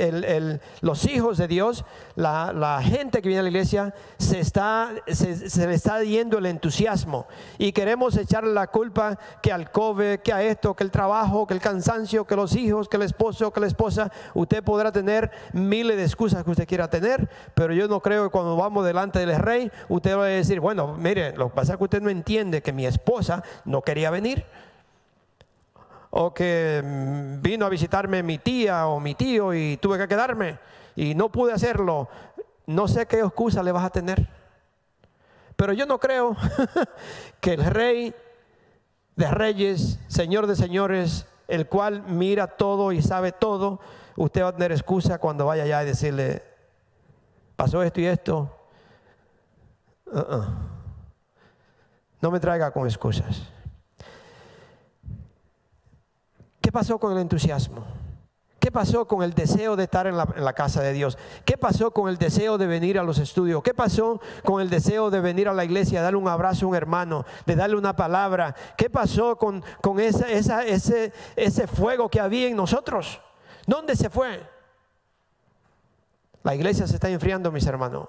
[0.81, 1.85] los hijos de Dios,
[2.17, 7.27] la, gente que viene a la iglesia, se, está, se, le está yendo el entusiasmo
[7.59, 11.55] y queremos echarle la culpa que al COVID, que a esto, que el trabajo, que
[11.55, 14.11] el cansancio, que los hijos, que el esposo, que la esposa.
[14.35, 18.31] Usted podrá tener miles de excusas que usted quiera tener, pero yo no creo que
[18.31, 21.79] cuando vamos delante del rey, usted va a decir, bueno, mire, lo que pasa es
[21.79, 24.45] que usted no entiende que mi esposa no quería venir
[26.11, 30.59] o que mm, vino a visitarme mi tía o mi tío y tuve que quedarme
[30.97, 32.09] y no pude hacerlo,
[32.67, 34.29] no sé qué excusa le vas a tener.
[35.55, 36.37] Pero yo no creo
[37.41, 38.15] que el rey
[39.15, 43.81] de reyes, señor de señores, el cual mira todo y sabe todo,
[44.17, 46.43] usted va a tener excusa cuando vaya allá y decirle,
[47.55, 48.51] pasó esto y esto.
[50.07, 50.45] Uh-uh.
[52.21, 53.43] No me traiga con excusas.
[56.61, 57.85] ¿Qué pasó con el entusiasmo?
[58.67, 61.17] ¿Qué pasó con el deseo de estar en la, casa de Dios?
[61.45, 63.63] ¿Qué pasó con el deseo de venir a los estudios?
[63.63, 66.75] ¿Qué pasó con el deseo de venir a la iglesia, darle un abrazo a un
[66.75, 68.57] hermano, de darle una palabra?
[68.77, 69.63] ¿Qué pasó con,
[70.01, 73.21] ese, ese fuego que había en nosotros?
[73.69, 74.43] ¿Dónde se fue?
[76.43, 78.09] La iglesia se está enfriando, mis hermanos.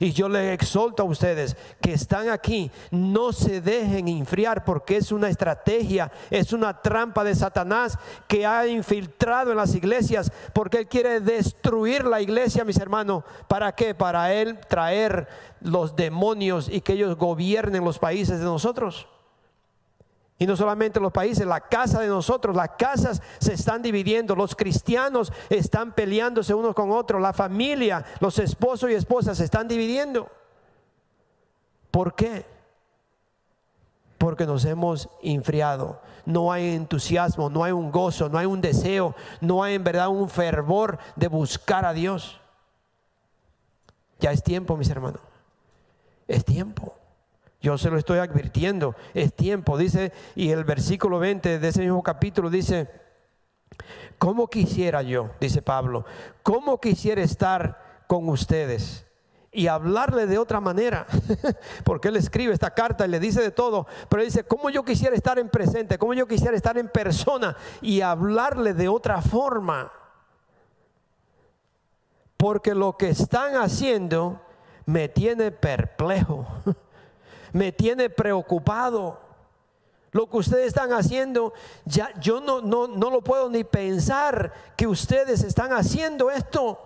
[0.00, 5.12] Y yo les exhorto a ustedes que están aquí, no se dejen enfriar porque es
[5.12, 10.88] una estrategia, es una trampa de Satanás que ha infiltrado en las iglesias porque él
[10.88, 13.24] quiere destruir la iglesia, mis hermanos.
[13.46, 13.94] ¿Para qué?
[13.94, 15.28] Para él traer
[15.60, 19.06] los demonios y que ellos gobiernen los países de nosotros.
[20.40, 24.56] Y no solamente los países, la casa de nosotros, las casas se están dividiendo, los
[24.56, 30.30] cristianos están peleándose unos con otros, la familia, los esposos y esposas se están dividiendo.
[31.90, 32.46] ¿Por qué?
[34.16, 36.00] Porque nos hemos enfriado.
[36.24, 40.08] No hay entusiasmo, no hay un gozo, no hay un deseo, no hay en verdad
[40.08, 42.40] un fervor de buscar a Dios.
[44.20, 45.20] Ya es tiempo, mis hermanos.
[46.26, 46.94] Es tiempo.
[47.60, 52.02] Yo se lo estoy advirtiendo, es tiempo, dice, y el versículo 20 de ese mismo
[52.02, 52.88] capítulo dice,
[54.18, 56.06] ¿cómo quisiera yo, dice Pablo,
[56.42, 59.06] cómo quisiera estar con ustedes?
[59.52, 61.06] y hablarle de otra manera,
[61.84, 65.16] porque él escribe esta carta y le dice de todo, pero dice, ¿cómo yo quisiera
[65.16, 65.98] estar en presente?
[65.98, 69.90] ¿Cómo yo quisiera estar en persona y hablarle de otra forma?
[72.36, 74.40] Porque lo que están haciendo
[74.86, 76.46] me tiene perplejo.
[77.52, 79.20] me tiene preocupado.
[80.12, 81.52] Lo que ustedes están haciendo,
[81.84, 86.78] ya yo no, no, no lo puedo ni pensar que ustedes están haciendo esto.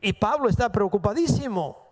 [0.00, 1.84] Y Pablo está preocupadísimo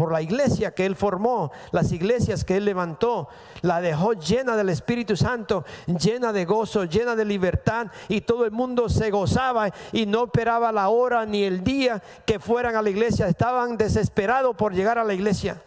[0.00, 3.28] por la iglesia que él formó, las iglesias que él levantó,
[3.60, 8.50] la dejó llena del Espíritu Santo, llena de gozo, llena de libertad y todo el
[8.50, 12.90] mundo se gozaba y no esperaba la hora ni el día que fueran a la
[12.90, 15.62] iglesia, estaban desesperados por llegar a la iglesia.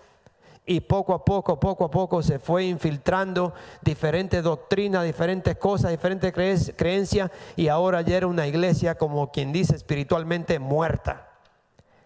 [0.66, 6.34] Y poco a poco, poco a poco se fue infiltrando diferentes doctrinas, diferentes cosas, diferentes
[6.76, 7.32] creencias.
[7.57, 11.30] Y ahora ya era una iglesia, como quien dice, espiritualmente muerta.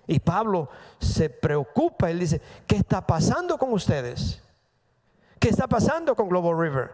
[0.07, 4.41] Y Pablo se preocupa, él dice, ¿qué está pasando con ustedes?
[5.37, 6.91] ¿Qué está pasando con Global River?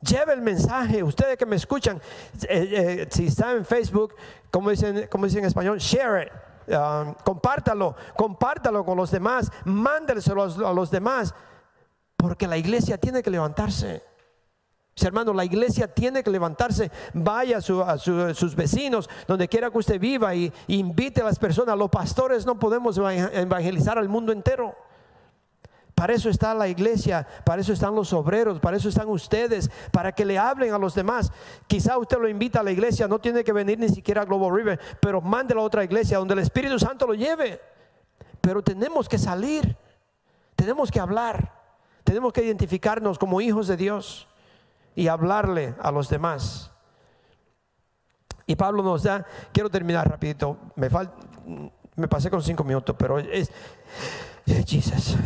[0.00, 2.00] Lleve el mensaje, ustedes que me escuchan,
[2.48, 2.68] eh,
[3.02, 4.14] eh, si están en Facebook,
[4.50, 4.70] como
[5.10, 6.32] como dicen en español, share it.
[6.66, 11.34] Um, compártalo, compártalo con los demás, mándelselo a los demás,
[12.16, 14.02] porque la iglesia tiene que levantarse.
[14.96, 16.90] Mis hermanos, la iglesia tiene que levantarse.
[17.12, 21.76] Vaya a, sus vecinos, donde quiera que usted viva, y invite a las personas.
[21.76, 24.74] Los pastores no podemos evangelizar al mundo entero.
[25.94, 30.10] Para eso está la iglesia, para eso están los obreros, para eso están ustedes, para
[30.12, 31.30] que le hablen a los demás.
[31.68, 34.52] Quizá usted lo invita a la iglesia, no tiene que venir ni siquiera a Global
[34.52, 37.60] River, pero mándelo a otra iglesia donde el Espíritu Santo lo lleve.
[38.40, 39.76] Pero tenemos que salir,
[40.56, 41.52] tenemos que hablar,
[42.02, 44.26] tenemos que identificarnos como hijos de Dios
[44.96, 46.72] y hablarle a los demás.
[48.46, 50.88] Y Pablo nos da, quiero terminar rapidito, me,
[51.94, 53.50] me pasé con cinco minutos, pero es,
[54.66, 55.16] Jesus.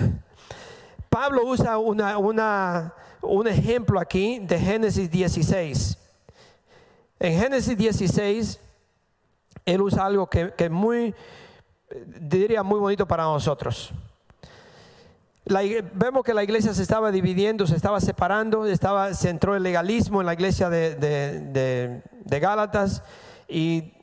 [1.08, 5.98] Pablo usa una, un ejemplo aquí de Génesis 16.
[7.20, 8.60] En Génesis 16,
[9.64, 11.14] él usa algo que, es muy,
[12.20, 13.92] diría muy bonito para nosotros.
[15.44, 20.20] vemos que la iglesia se estaba dividiendo, se estaba separando, estaba, se entró el legalismo
[20.20, 23.02] en la iglesia de, de, de Gálatas
[23.48, 23.94] y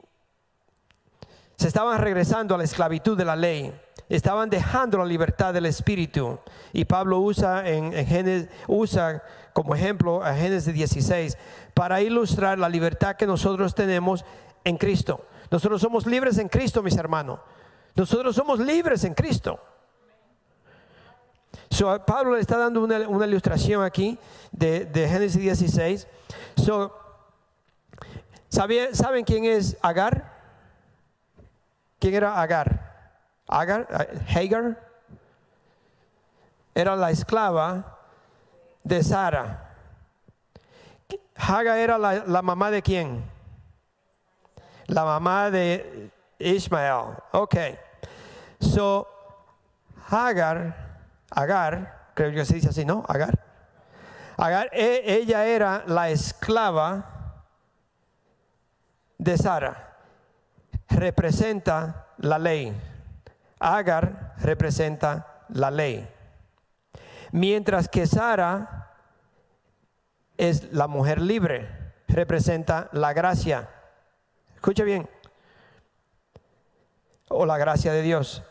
[1.55, 3.73] se estaban regresando a la esclavitud de la ley
[4.09, 6.39] estaban dejando la libertad del Espíritu.
[6.73, 11.37] Y Pablo usa, en, Génesis, usa como ejemplo a Génesis 16
[11.73, 14.25] para ilustrar la libertad que nosotros tenemos
[14.63, 15.25] en Cristo.
[15.49, 17.39] Nosotros somos libres en Cristo, mis hermanos.
[17.95, 19.59] Nosotros somos libres en Cristo.
[22.05, 24.17] Pablo le está dando una, ilustración aquí
[24.51, 26.07] de, Génesis 16.
[28.49, 30.33] ¿Saben quién es Agar?
[31.99, 32.84] ¿Quién era Agar?
[33.47, 33.87] Agar,
[34.27, 34.77] Hagar
[36.73, 37.97] era la esclava
[38.83, 39.61] de Sara.
[41.35, 43.23] Hagar era la, mamá de quién?
[44.87, 47.17] La mamá de Ismael.
[47.31, 47.55] Ok.
[48.59, 49.07] So,
[50.09, 50.75] Hagar,
[51.31, 53.03] Agar, creo que se dice así, ¿no?
[53.07, 53.39] Agar.
[54.37, 57.43] Agar, e, ella era la esclava
[59.17, 59.97] de Sara.
[60.89, 62.94] Representa la ley.
[63.59, 66.07] Agar representa la ley.
[67.31, 68.93] Mientras que Sara
[70.37, 73.69] es la mujer libre, representa la gracia.
[74.55, 75.09] Escucha bien.
[77.29, 78.43] O la gracia de Dios.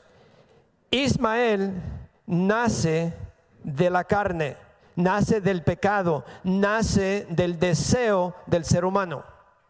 [0.90, 1.82] Ismael
[2.26, 3.14] nace
[3.62, 4.56] de la carne,
[4.96, 9.24] nace del pecado, nace del deseo del ser humano.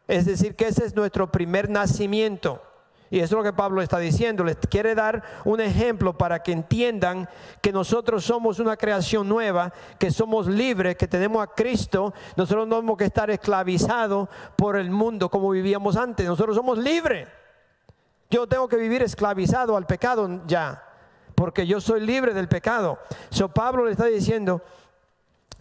[0.07, 2.63] Es decir, que ese es nuestro primer nacimiento.
[3.15, 4.43] Y eso es lo que Pablo está diciendo.
[4.43, 7.29] Les quiere dar un ejemplo para que entiendan
[7.63, 12.13] que nosotros somos una creación nueva, que somos libres, que tenemos a Cristo.
[12.37, 16.27] Nosotros no tenemos que estar esclavizados por el mundo como vivíamos antes.
[16.27, 17.29] Nosotros somos libres.
[18.31, 20.83] Yo tengo que vivir esclavizado al pecado ya,
[21.37, 22.99] porque yo soy libre del pecado.
[23.31, 24.61] So Pablo le está diciendo,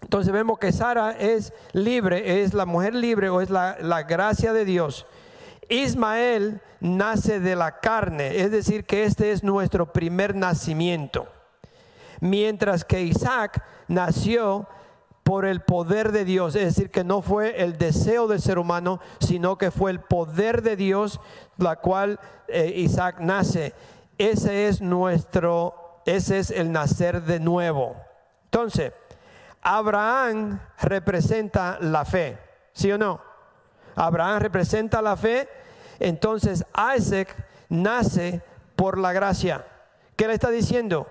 [0.01, 4.53] entonces vemos que Sara es libre, es la mujer libre o es la, la gracia
[4.53, 5.05] de Dios.
[5.69, 11.27] Ismael nace de la carne, es decir, que este es nuestro primer nacimiento.
[12.19, 14.67] Mientras que Isaac nació
[15.23, 18.99] por el poder de Dios, es decir, que no fue el deseo del ser humano,
[19.19, 21.19] sino que fue el poder de Dios,
[21.57, 23.73] la cual eh, Isaac nace.
[24.17, 27.95] Ese es nuestro, ese es el nacer de nuevo.
[28.45, 28.93] Entonces,
[29.61, 32.37] Abraham representa la fe,
[32.73, 33.32] ¿sí o no?
[33.95, 35.49] Abraham representa la fe,
[35.99, 36.65] entonces
[36.97, 37.35] Isaac
[37.69, 38.41] nace
[38.75, 39.65] por la gracia.
[40.15, 41.07] ¿Qué le está diciendo?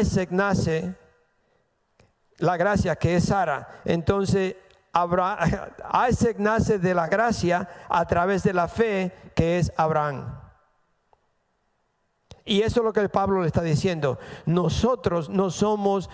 [0.00, 0.94] Isaac nace
[2.38, 3.80] la gracia que es Sara.
[3.84, 4.56] Entonces
[6.08, 10.40] Isaac nace de la gracia a través de la fe que es Abraham.
[12.44, 14.18] Y eso es lo que Pablo le está diciendo.
[14.46, 16.08] Nosotros no somos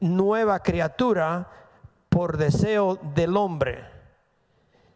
[0.00, 1.48] nueva criatura
[2.10, 3.84] por deseo del hombre,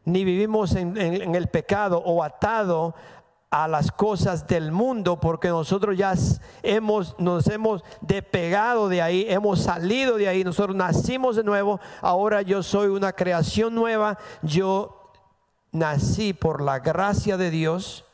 [0.04, 2.94] ni vivimos en, el pecado o atado
[3.50, 6.14] a las cosas del mundo porque nosotros ya
[6.64, 12.42] hemos nos hemos despegado de ahí, hemos salido de ahí, nosotros nacimos de nuevo, ahora
[12.42, 15.12] yo soy una creación nueva, yo
[15.70, 18.04] nací por la gracia de Dios,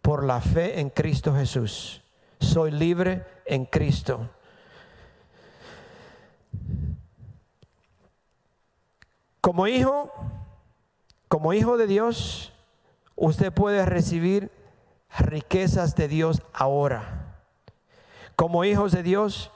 [0.00, 2.02] por la fe en Cristo Jesús.
[2.38, 4.30] Soy libre en Cristo.
[9.40, 10.12] Como hijo,
[11.28, 12.52] como hijo de Dios,
[13.16, 14.50] usted puede recibir
[15.18, 17.36] riquezas de Dios ahora.
[18.36, 19.50] Como hijos de Dios,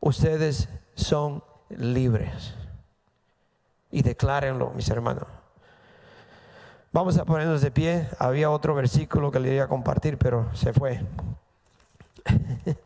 [0.00, 2.54] ustedes son libres.
[3.90, 5.26] Y declárenlo, mis hermanos.
[6.92, 8.08] Vamos a ponernos de pie.
[8.18, 11.04] Había otro versículo que le iba a compartir, pero se fue.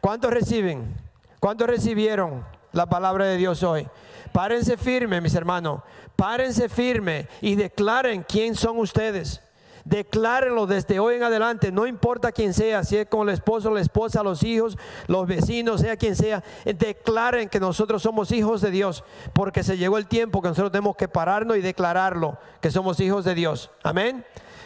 [0.00, 0.94] ¿Cuántos reciben?
[1.40, 3.88] ¿Cuántos recibieron la palabra de Dios hoy?
[4.32, 5.82] Párense firme, mis hermanos.
[6.16, 9.40] Párense firme y declaren quién son ustedes.
[9.84, 13.80] Declárenlo desde hoy en adelante, no importa quién sea, si es con el esposo, la
[13.80, 14.76] esposa, los hijos,
[15.06, 19.96] los vecinos, sea quien sea, declaren que nosotros somos hijos de Dios, porque se llegó
[19.96, 23.70] el tiempo que nosotros tenemos que pararnos y declararlo, que somos hijos de Dios.
[23.82, 24.24] Amén.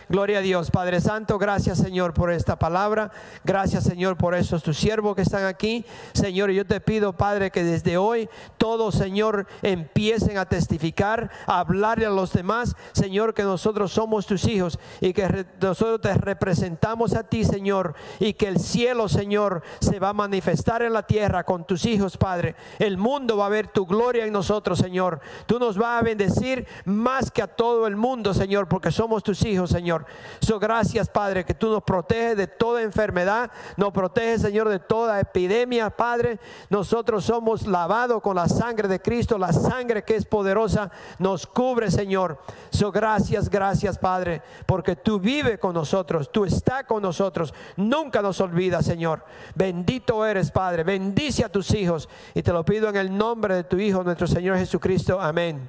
[0.09, 0.71] Gloria a Dios.
[0.71, 3.11] Padre Santo, gracias Señor por esta palabra.
[3.43, 5.85] Gracias Señor por esos tus siervos que están aquí.
[6.13, 8.29] Señor, yo te pido, Padre, que desde hoy
[8.59, 12.77] todos, Señor, empiecen a testificar, a hablarle a los demás.
[12.93, 17.95] Señor, que nosotros somos tus hijos y que nosotros te representamos a ti, Señor.
[18.21, 22.17] Y que el cielo, Señor, se va a manifestar en la tierra con tus hijos,
[22.17, 22.57] Padre.
[22.79, 25.21] El mundo va a ver tu gloria en nosotros, Señor.
[25.47, 29.45] Tú nos vas a bendecir más que a todo el mundo, Señor, porque somos tus
[29.45, 30.07] hijos, Señor.
[30.41, 35.21] So, gracias, Padre, que tú nos proteges de toda enfermedad, nos proteges, Señor, de toda
[35.21, 36.39] epidemia, Padre.
[36.71, 41.91] Nosotros somos lavados con la sangre de Cristo, la sangre que es poderosa, nos cubre,
[41.91, 42.39] Señor.
[42.71, 48.41] So, gracias, gracias, Padre, porque tú vives con nosotros, tú estás con nosotros, nunca nos
[48.41, 49.25] olvidas, Señor.
[49.55, 53.65] Bendito eres, Padre, bendice a tus hijos y te lo pido en el nombre de
[53.65, 55.21] tu Hijo, nuestro Señor Jesucristo.
[55.21, 55.69] Amén.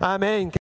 [0.00, 0.50] Amén.